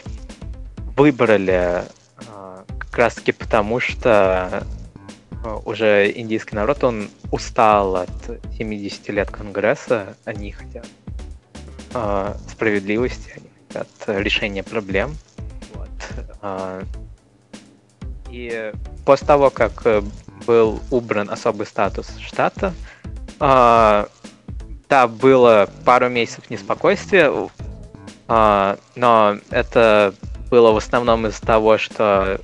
[0.95, 1.83] выбрали
[2.27, 4.63] а, как раз-таки потому, что
[5.43, 8.09] а, уже индийский народ, он устал от
[8.57, 10.87] 70 лет Конгресса, они хотят
[11.93, 15.15] а, справедливости, они хотят решения проблем.
[15.73, 15.89] Вот.
[18.29, 18.71] И
[19.05, 19.85] после того, как
[20.45, 22.73] был убран особый статус штата,
[23.39, 24.07] а,
[24.93, 27.31] да, было пару месяцев неспокойствия,
[28.27, 30.13] а, но это
[30.51, 32.39] было в основном из-за того, что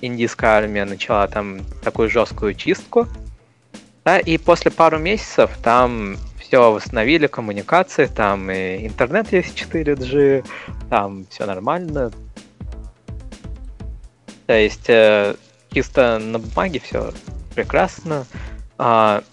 [0.00, 3.08] индийская армия начала там такую жесткую чистку.
[4.04, 10.46] Да, и после пару месяцев там все восстановили, коммуникации, там и интернет есть 4G,
[10.90, 12.12] там все нормально.
[14.46, 15.34] То есть э,
[15.72, 17.12] чисто на бумаге все
[17.56, 18.24] прекрасно.
[18.78, 19.24] А,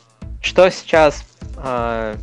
[0.41, 1.23] что сейчас
[1.57, 2.17] а,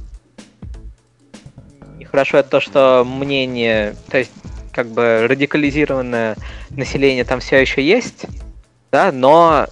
[2.13, 4.31] хорошо, это то, что мнение, то есть
[4.71, 6.37] как бы радикализированное
[6.71, 8.27] население там все еще есть,
[8.93, 9.67] да, но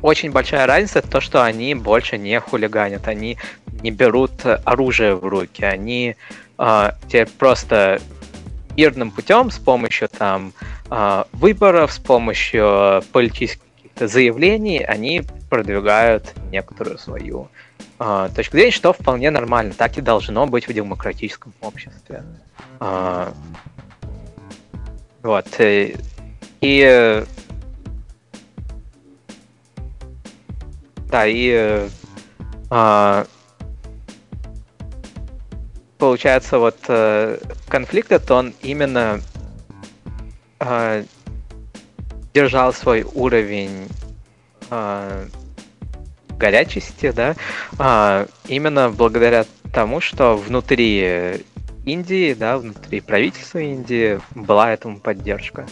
[0.00, 3.36] очень большая разница то, что они больше не хулиганят, они
[3.82, 4.32] не берут
[4.64, 6.16] оружие в руки, они
[6.58, 8.00] э, теперь просто
[8.74, 10.54] мирным путем с помощью там
[10.90, 13.60] э, выборов, с помощью политических
[14.00, 15.22] заявлений они
[15.56, 17.48] продвигают некоторую свою
[17.98, 19.72] э, точку зрения, что вполне нормально.
[19.72, 22.24] Так и должно быть в демократическом обществе.
[22.78, 23.30] Э,
[25.22, 25.46] вот.
[25.58, 25.96] И,
[26.60, 27.24] и
[31.08, 31.88] да, и
[32.70, 33.24] э,
[35.96, 37.38] получается вот э,
[37.68, 39.22] конфликт это он именно
[40.60, 41.04] э,
[42.34, 43.88] держал свой уровень
[44.70, 45.28] э,
[46.38, 47.36] горячести, да,
[47.78, 51.44] а, именно благодаря тому, что внутри
[51.84, 55.66] Индии, да, внутри правительства Индии была этому поддержка.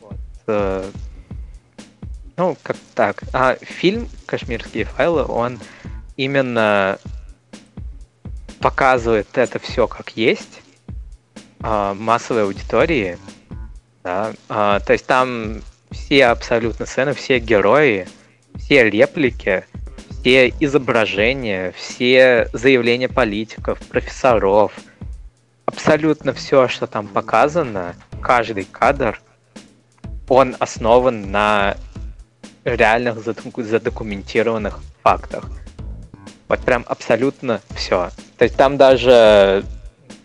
[0.00, 0.18] Вот.
[0.46, 0.84] Э,
[2.36, 3.22] ну, как так.
[3.32, 5.58] А фильм «Кашмирские файлы», он
[6.16, 6.98] именно
[8.60, 10.62] показывает это все как есть,
[11.60, 13.18] а, массовой аудитории,
[14.02, 15.60] да, а, то есть там
[15.90, 18.08] все абсолютно сцены, все герои,
[18.64, 19.64] все реплики,
[20.20, 24.72] все изображения, все заявления политиков, профессоров,
[25.66, 29.20] абсолютно все, что там показано, каждый кадр,
[30.28, 31.76] он основан на
[32.64, 35.50] реальных задокументированных фактах.
[36.48, 38.08] Вот прям абсолютно все.
[38.38, 39.62] То есть там даже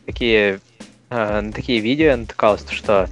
[0.05, 0.61] такие,
[1.09, 3.09] э, такие видео я натыкался, что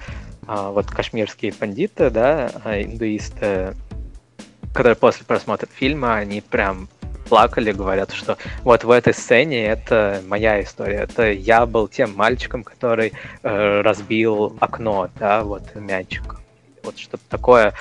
[0.47, 3.75] э, вот кашмирские бандиты, да, а, индуисты,
[4.77, 6.87] которые после просмотра фильма, они прям
[7.27, 10.97] плакали, говорят, что вот в этой сцене это моя история.
[10.97, 16.35] Это я был тем мальчиком, который э, разбил окно, да, вот мячик.
[16.83, 17.73] Вот что-то такое.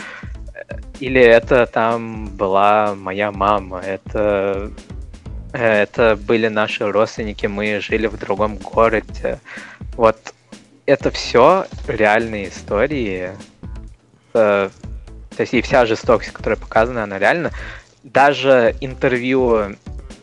[0.98, 4.70] Или это там была моя мама, это
[5.52, 9.38] это были наши родственники, мы жили в другом городе.
[9.96, 10.32] Вот
[10.86, 13.32] это все реальные истории.
[14.32, 14.70] Э,
[15.36, 17.50] то есть и вся жестокость, которая показана, она реально.
[18.02, 19.76] Даже интервью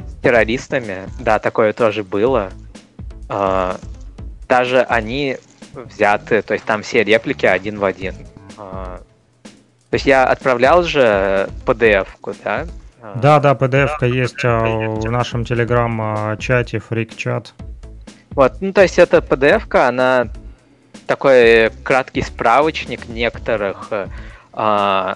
[0.07, 2.49] с террористами, да, такое тоже было.
[3.29, 3.75] Э,
[4.47, 5.37] даже они
[5.73, 8.15] взяты, то есть там все реплики один в один.
[8.57, 8.99] Э,
[9.89, 12.65] то есть я отправлял же PDF-ку, да,
[13.15, 17.53] да, да, PDF-ка есть а, в нашем телеграм-чате, фрик-чат.
[18.31, 20.29] Вот, ну то есть эта PDF-ка, она
[21.05, 23.91] такой краткий справочник некоторых
[24.53, 25.15] э,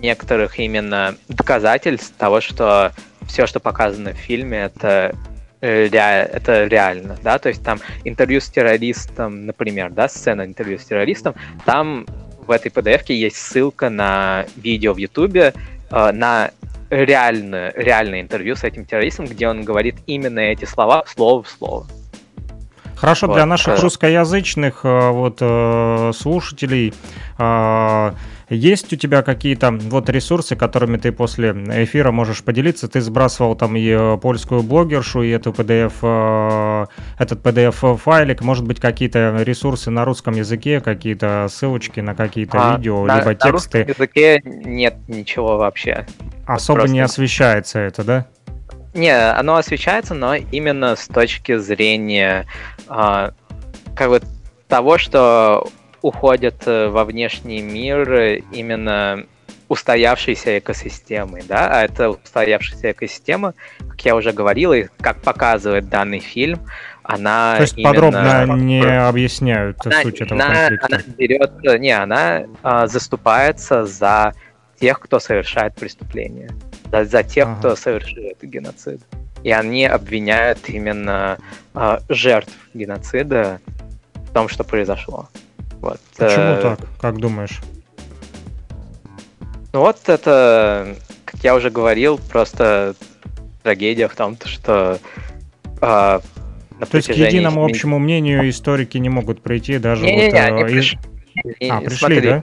[0.00, 2.92] некоторых именно доказательств того, что
[3.26, 5.14] все, что показано в фильме, это
[5.60, 10.84] э, это реально, да, то есть там интервью с террористом, например, да, сцена интервью с
[10.84, 11.34] террористом,
[11.64, 12.06] там
[12.46, 15.54] в этой PDF есть ссылка на видео в Ютубе,
[15.94, 16.50] Э, на
[16.90, 21.86] реальное, реальное интервью с этим террористом, где он говорит именно эти слова слово в слово.
[23.04, 23.34] Хорошо, вот.
[23.34, 23.82] для наших э.
[23.82, 26.94] русскоязычных э, вот, слушателей
[28.50, 32.88] есть у тебя какие-то вот ресурсы, которыми ты после эфира можешь поделиться?
[32.88, 36.86] Ты сбрасывал там и польскую блогершу, и эту PDF, э,
[37.18, 38.42] этот PDF-файлик.
[38.42, 43.34] Может быть, какие-то ресурсы на русском языке, какие-то ссылочки на какие-то а, видео, на, либо
[43.34, 43.46] тексты?
[43.46, 46.06] На русском языке нет ничего вообще.
[46.46, 46.94] Особо Просто...
[46.94, 48.26] не освещается это, да?
[48.94, 52.46] Не, оно освещается, но именно с точки зрения
[52.88, 53.30] э,
[53.96, 54.20] как бы
[54.68, 55.68] того, что
[56.00, 59.26] уходят э, во внешний мир именно
[59.68, 63.54] устоявшейся экосистемы, да, а это устоявшаяся экосистема,
[63.88, 66.60] как я уже говорил, и как показывает данный фильм,
[67.02, 67.92] она То есть именно...
[67.92, 70.86] подробно не объясняют она, суть этого она, конфликта?
[70.86, 74.34] Она берет, не, она а, заступается за
[74.78, 76.50] тех, кто совершает преступление,
[76.94, 77.56] за, за тех, ага.
[77.58, 79.00] кто совершает геноцид.
[79.42, 81.38] И они обвиняют именно
[81.74, 83.60] а, жертв геноцида
[84.14, 85.28] в том, что произошло.
[85.80, 86.00] Вот.
[86.16, 86.78] Почему э, так?
[87.00, 87.60] Как думаешь?
[89.72, 92.94] Ну вот это, как я уже говорил, просто
[93.62, 94.98] трагедия в том, что
[95.80, 96.20] э,
[96.78, 100.20] на То есть к единому общему мнению историки не могут прийти даже не, вот...
[100.20, 100.96] Не, не, они приш...
[101.68, 102.42] А, пришли, Смотри, да?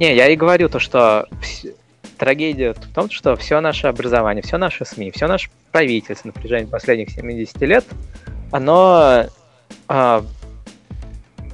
[0.00, 1.28] Не, я и говорю то, что
[2.22, 6.66] трагедия в том, что все наше образование, все наше СМИ, все наше правительство на протяжении
[6.66, 7.84] последних 70 лет,
[8.52, 9.26] оно
[9.88, 10.24] а,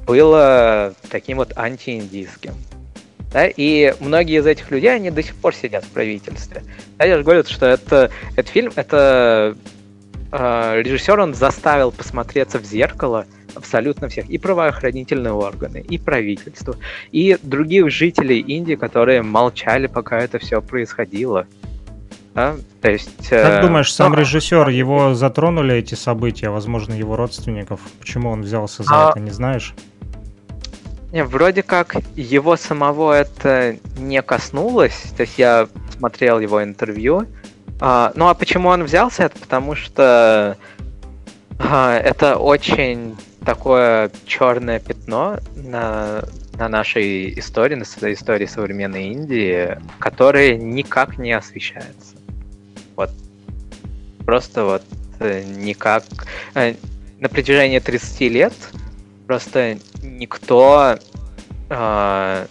[0.06, 2.52] было таким вот антииндийским.
[3.32, 6.62] Да, и многие из этих людей, они до сих пор сидят в правительстве.
[6.98, 9.56] Да, я же говорю, что это, этот фильм, это
[10.32, 16.76] э, режиссер, он заставил посмотреться в зеркало абсолютно всех, и правоохранительные органы, и правительство,
[17.10, 21.46] и других жителей Индии, которые молчали, пока это все происходило.
[22.34, 22.55] Да?
[22.80, 24.20] То есть, как э, думаешь, сам но...
[24.20, 27.80] режиссер, его затронули эти события, возможно, его родственников?
[27.98, 29.10] Почему он взялся за а...
[29.10, 29.74] это, не знаешь?
[31.10, 35.06] Не, вроде как его самого это не коснулось.
[35.16, 37.26] То есть я смотрел его интервью.
[37.80, 39.24] А, ну а почему он взялся?
[39.24, 40.56] Это потому что
[41.59, 46.24] а, это очень такое черное пятно на,
[46.55, 52.16] на нашей истории, на истории современной Индии, которое никак не освещается.
[52.96, 53.10] Вот.
[54.26, 54.82] Просто вот
[55.20, 56.05] э, никак.
[56.55, 56.74] Э,
[57.20, 58.52] на протяжении 30 лет
[59.28, 60.98] Просто никто
[61.68, 62.46] э,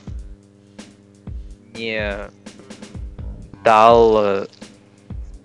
[1.74, 2.18] не
[3.64, 4.45] дал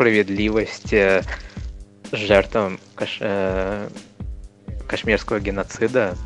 [0.02, 1.22] справедливости
[2.10, 3.88] жертвам каш, э,
[4.88, 6.16] кашмирского геноцида.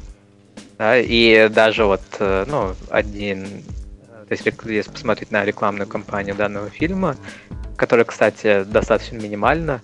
[0.79, 6.71] Да, и даже вот, э, ну, один, то есть если посмотреть на рекламную кампанию данного
[6.71, 7.17] фильма,
[7.77, 9.83] которая, кстати, достаточно минимальна,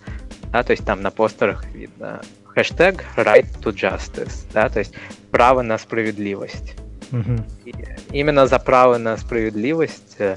[0.50, 4.94] да, то есть там на постерах видно хэштег right to justice, да, то есть
[5.30, 6.76] право на справедливость.
[7.10, 7.50] Mm-hmm.
[7.66, 10.36] И именно за право на справедливость э,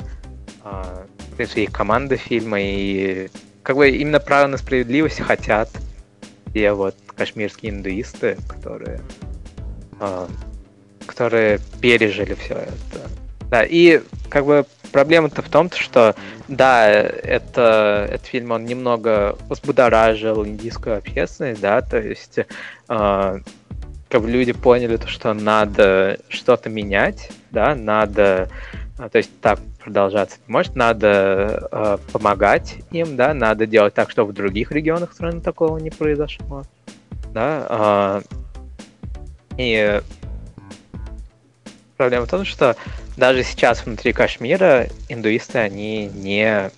[1.55, 3.29] и команда фильма, и
[3.65, 5.69] как бы именно право на справедливость хотят
[6.53, 9.01] те вот кашмирские индуисты, которые,
[9.99, 10.27] э,
[11.07, 13.09] которые пережили все это.
[13.49, 16.15] Да, и как бы проблема-то в том, что
[16.47, 22.45] да, это, этот фильм, он немного взбудоражил индийскую общественность, да, то есть э,
[22.87, 28.47] как бы люди поняли то, что надо что-то менять, да, надо,
[28.99, 34.09] э, то есть так продолжаться не может, надо э, помогать им, да, надо делать так,
[34.09, 36.63] чтобы в других регионах страны такого не произошло,
[37.31, 38.35] да, э,
[39.57, 40.01] и
[41.97, 42.75] проблема в том, что
[43.15, 46.71] даже сейчас внутри Кашмира индуисты, они не,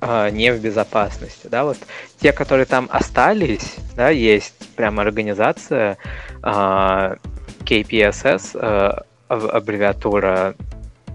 [0.00, 1.46] э, не в безопасности.
[1.46, 1.64] Да?
[1.64, 1.78] Вот
[2.20, 5.96] те, которые там остались, да, есть прямо организация
[6.42, 7.16] э,
[7.60, 10.54] KPSS, э, аббревиатура,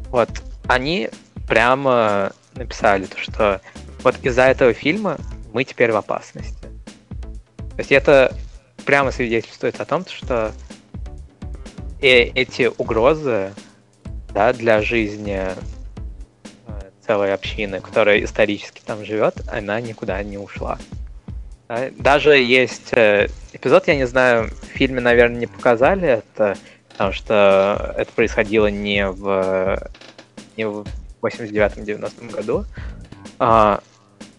[0.09, 0.29] вот,
[0.73, 1.09] они
[1.47, 3.61] прямо написали, то, что
[4.03, 5.17] вот из-за этого фильма
[5.53, 6.55] мы теперь в опасности.
[6.61, 8.35] То есть это
[8.85, 10.51] прямо свидетельствует о том, что
[12.01, 13.53] э, эти угрозы
[14.33, 20.77] да, для жизни э, целой общины, которая исторически там живет, она никуда не ушла.
[21.97, 26.57] Даже есть э, эпизод, я не знаю, в фильме, наверное, не показали это,
[26.89, 29.89] потому что это происходило не в,
[30.57, 30.85] не в
[31.21, 32.65] 89-90 году.
[33.39, 33.81] А,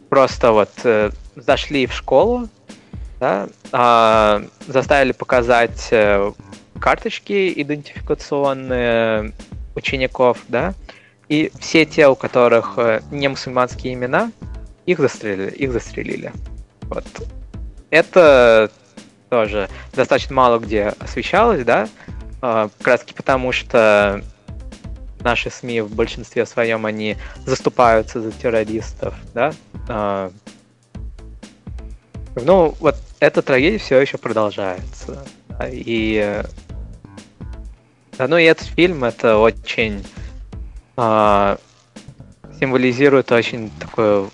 [0.08, 2.48] просто вот э, зашли в школу,
[3.20, 5.92] да, а, заставили показать
[6.80, 9.32] карточки идентификационные
[9.74, 10.74] учеников, да,
[11.28, 14.32] и все те, у которых э, не мусульманские имена,
[14.84, 16.32] их застрелили, их застрелили.
[16.82, 17.06] Вот.
[17.90, 18.70] Это
[19.30, 21.88] тоже достаточно мало где освещалось, да,
[22.42, 24.22] а, как раз потому, что
[25.22, 29.52] наши СМИ в большинстве своем они заступаются за террористов, да.
[29.88, 30.30] А,
[32.34, 35.24] ну, вот эта трагедия все еще продолжается.
[35.70, 36.42] И
[38.18, 40.04] да, ну и этот фильм это очень
[40.96, 41.56] э,
[42.58, 44.28] символизирует очень такой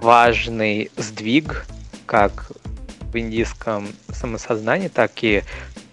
[0.00, 1.66] важный сдвиг,
[2.06, 2.50] как
[3.12, 5.42] в индийском самосознании, так и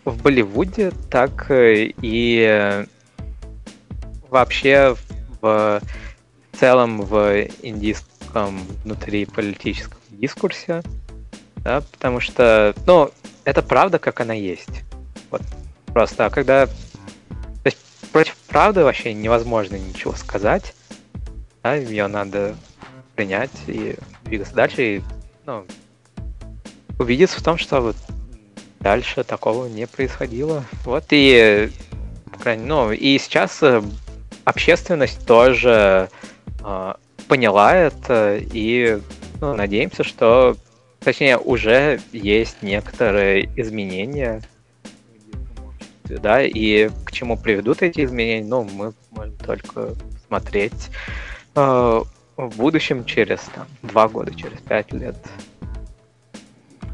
[0.05, 2.85] в Болливуде, так и
[4.29, 4.95] вообще
[5.41, 5.81] в
[6.53, 10.81] целом в индийском внутри политическом дискурсе,
[11.57, 13.11] да, потому что, ну,
[13.43, 14.83] это правда, как она есть.
[15.29, 15.41] Вот
[15.93, 16.67] просто, а когда
[18.17, 20.73] против правды вообще невозможно ничего сказать.
[21.63, 22.55] Да, ее надо
[23.15, 25.01] принять и двигаться дальше, и
[25.45, 25.65] ну,
[26.97, 27.95] убедиться в том, что вот
[28.79, 30.63] дальше такого не происходило.
[30.83, 31.69] Вот и,
[32.43, 33.83] ну, и сейчас э,
[34.47, 36.09] общественность тоже
[36.63, 36.93] э,
[37.27, 38.97] поняла это, и
[39.41, 40.55] ну, надеемся, что,
[41.01, 44.41] точнее, уже есть некоторые изменения
[46.05, 49.93] да, и к чему приведут эти изменения, ну, мы можем только
[50.25, 50.89] смотреть
[51.55, 52.01] э,
[52.37, 55.17] в будущем через там, два года, через пять лет.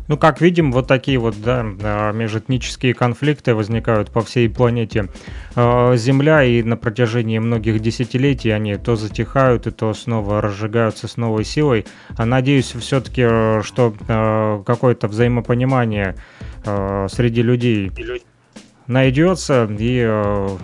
[0.07, 5.07] Ну, как видим, вот такие вот, да, а, межэтнические конфликты возникают по всей планете
[5.55, 11.15] а, Земля, и на протяжении многих десятилетий они то затихают, и то снова разжигаются с
[11.15, 11.85] новой силой.
[12.17, 16.15] А надеюсь все-таки, э, что э, какое-то взаимопонимание
[16.65, 17.91] э, среди людей
[18.87, 20.57] найдется и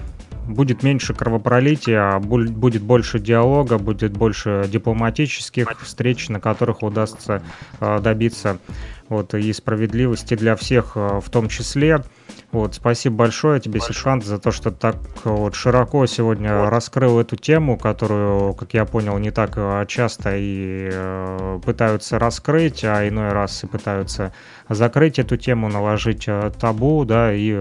[0.49, 7.41] будет меньше кровопролития, будет больше диалога, будет больше дипломатических встреч, на которых удастся
[7.79, 8.59] э, добиться
[9.09, 12.03] вот, и справедливости для всех э, в том числе.
[12.51, 16.69] Вот, спасибо большое тебе, Сишант, за то, что так вот широко сегодня вот.
[16.69, 22.83] раскрыл эту тему, которую, как я понял, не так э, часто и э, пытаются раскрыть,
[22.83, 24.33] а иной раз и пытаются
[24.69, 27.59] закрыть эту тему, наложить э, табу, да, и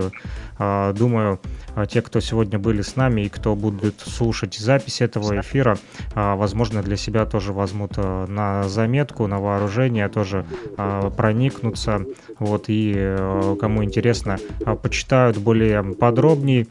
[0.59, 1.41] э, думаю,
[1.75, 5.79] э, те, кто сегодня были с нами и кто будут слушать запись этого эфира,
[6.15, 10.45] э, возможно, для себя тоже возьмут на заметку, на вооружение, тоже
[10.77, 12.05] э, проникнутся,
[12.39, 13.17] вот, и
[13.59, 14.39] кому интересно,
[14.83, 16.67] почитают более подробнее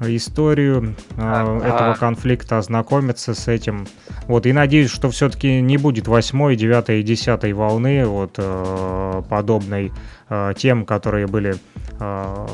[0.00, 3.86] историю э, этого конфликта, ознакомиться с этим.
[4.26, 9.92] Вот, и надеюсь, что все-таки не будет восьмой, девятой и десятой волны вот э, подобной
[10.28, 11.56] э, тем, которые были
[11.98, 12.46] э,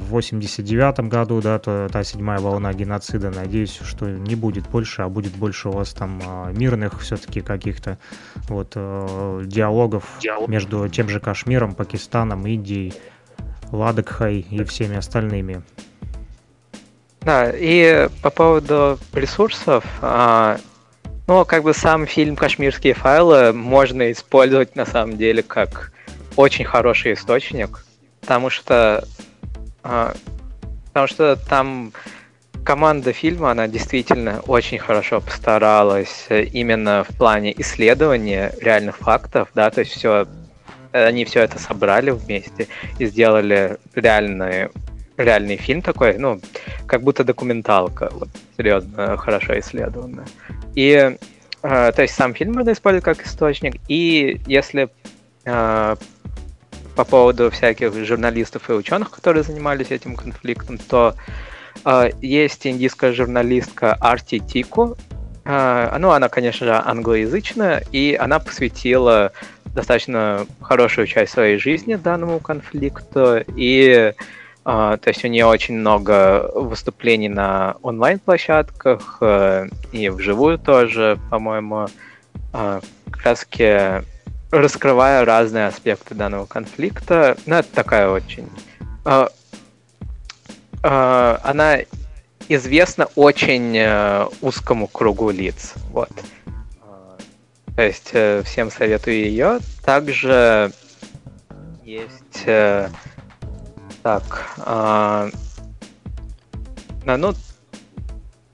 [0.00, 3.30] в 89 году, да, то, та седьмая волна геноцида.
[3.30, 6.20] Надеюсь, что не будет больше, а будет больше у вас там
[6.52, 7.98] мирных все-таки каких-то
[8.48, 10.48] вот э, диалогов Диалог.
[10.48, 12.94] между тем же Кашмиром, Пакистаном, Индией.
[13.70, 15.62] Ладокхай и всеми остальными.
[17.20, 20.58] Да, и по поводу ресурсов, а,
[21.26, 25.92] ну, как бы сам фильм «Кашмирские файлы» можно использовать на самом деле как
[26.36, 27.84] очень хороший источник,
[28.20, 29.04] потому что,
[29.82, 30.14] а,
[30.86, 31.92] потому что там
[32.64, 39.80] команда фильма, она действительно очень хорошо постаралась именно в плане исследования реальных фактов, да, то
[39.80, 40.26] есть все,
[40.92, 42.68] они все это собрали вместе
[42.98, 44.68] и сделали реальный,
[45.18, 46.40] реальный фильм такой, ну,
[46.86, 50.26] как будто документалка, вот, серьезно, хорошо исследованная.
[50.74, 51.16] И,
[51.62, 54.88] э, то есть сам фильм можно использовать как источник, и если
[55.44, 55.96] э,
[56.94, 61.14] по поводу всяких журналистов и ученых, которые занимались этим конфликтом, то
[61.84, 64.96] э, есть индийская журналистка Арти Тику.
[65.44, 69.32] Э, ну, она, конечно же, англоязычная, и она посвятила
[69.66, 73.44] достаточно хорошую часть своей жизни данному конфликту.
[73.56, 74.12] И
[74.68, 81.86] то есть у нее очень много выступлений на онлайн-площадках э, и вживую тоже, по-моему.
[82.52, 82.80] Э,
[83.10, 83.46] как раз
[84.50, 87.38] раскрывая разные аспекты данного конфликта.
[87.46, 88.46] Ну, это такая очень...
[90.82, 91.78] Э, она
[92.48, 95.72] известна очень э, узкому кругу лиц.
[95.92, 96.10] Вот.
[97.74, 99.60] То есть э, всем советую ее.
[99.82, 100.72] Также
[101.84, 102.44] есть...
[104.08, 104.54] Так...
[104.64, 105.30] Э,
[107.04, 107.34] ну,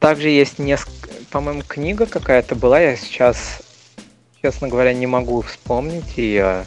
[0.00, 1.10] также есть несколько...
[1.30, 3.62] По-моему, книга какая-то была, я сейчас
[4.42, 6.66] честно говоря, не могу вспомнить ее.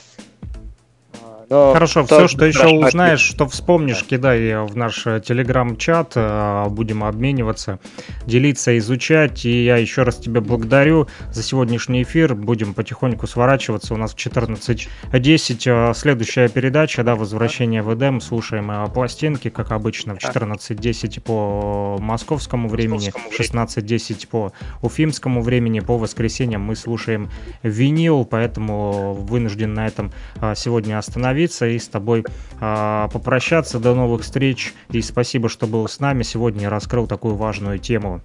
[1.50, 7.06] Но Хорошо, все, что еще узнаешь, что вспомнишь, кидай в наш э, телеграм-чат, э, будем
[7.06, 7.80] обмениваться,
[8.26, 9.46] делиться, изучать.
[9.46, 12.36] И я еще раз тебе благодарю за сегодняшний эфир.
[12.36, 13.94] Будем потихоньку сворачиваться.
[13.94, 18.20] У нас в 14.10 э, следующая передача, да, возвращение в Эдем.
[18.20, 24.52] Слушаем пластинки, как обычно, в 14.10 по московскому времени, 16.10 по
[24.82, 25.80] уфимскому времени.
[25.80, 27.30] По воскресеньям мы слушаем
[27.64, 30.12] винил, поэтому вынужден на этом
[30.56, 32.26] сегодня остановиться остановиться и с тобой
[32.60, 33.80] э, попрощаться.
[33.80, 34.74] До новых встреч.
[34.90, 36.24] И спасибо, что был с нами.
[36.24, 38.22] Сегодня я раскрыл такую важную тему.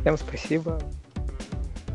[0.00, 0.80] Всем спасибо.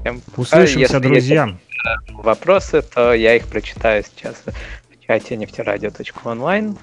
[0.01, 1.47] Всем Услышимся, Если друзья.
[1.47, 6.77] Есть вопросы, то я их прочитаю сейчас в чате нефтерадио.онлайн.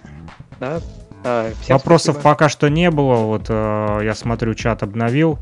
[0.61, 0.81] Да.
[1.25, 2.31] А, всем Вопросов спасибо.
[2.31, 3.17] пока что не было.
[3.25, 5.39] Вот э, я смотрю, чат обновил.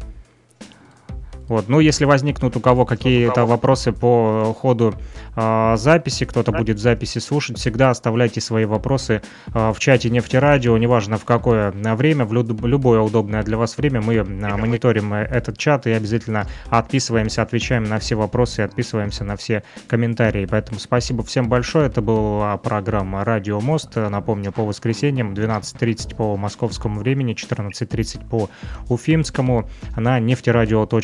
[1.51, 1.69] Вот.
[1.69, 4.95] Ну, если возникнут у кого какие-то вопросы по ходу
[5.35, 9.21] э, записи, кто-то будет в записи слушать, всегда оставляйте свои вопросы
[9.53, 14.01] э, в чате Нефтерадио, неважно в какое время, в люб- любое удобное для вас время.
[14.01, 19.37] Мы э, мониторим этот чат и обязательно отписываемся, отвечаем на все вопросы и отписываемся на
[19.37, 20.47] все комментарии.
[20.47, 21.89] Поэтому спасибо всем большое.
[21.89, 23.97] Это была программа «Радио Мост».
[23.97, 28.49] Напомню, по воскресеньям 12.30 по московскому времени, 14.30 по
[28.89, 31.01] уфимскому на нефтерадио.ру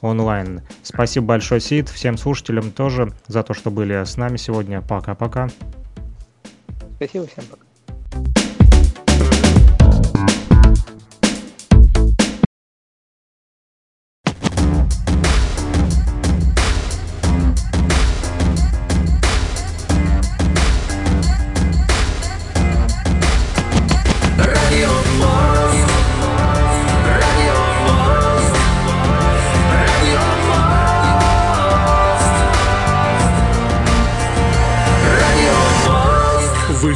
[0.00, 0.62] онлайн.
[0.82, 4.80] Спасибо большое, Сид, всем слушателям тоже за то, что были с нами сегодня.
[4.82, 5.48] Пока-пока.
[6.96, 7.67] Спасибо всем, пока.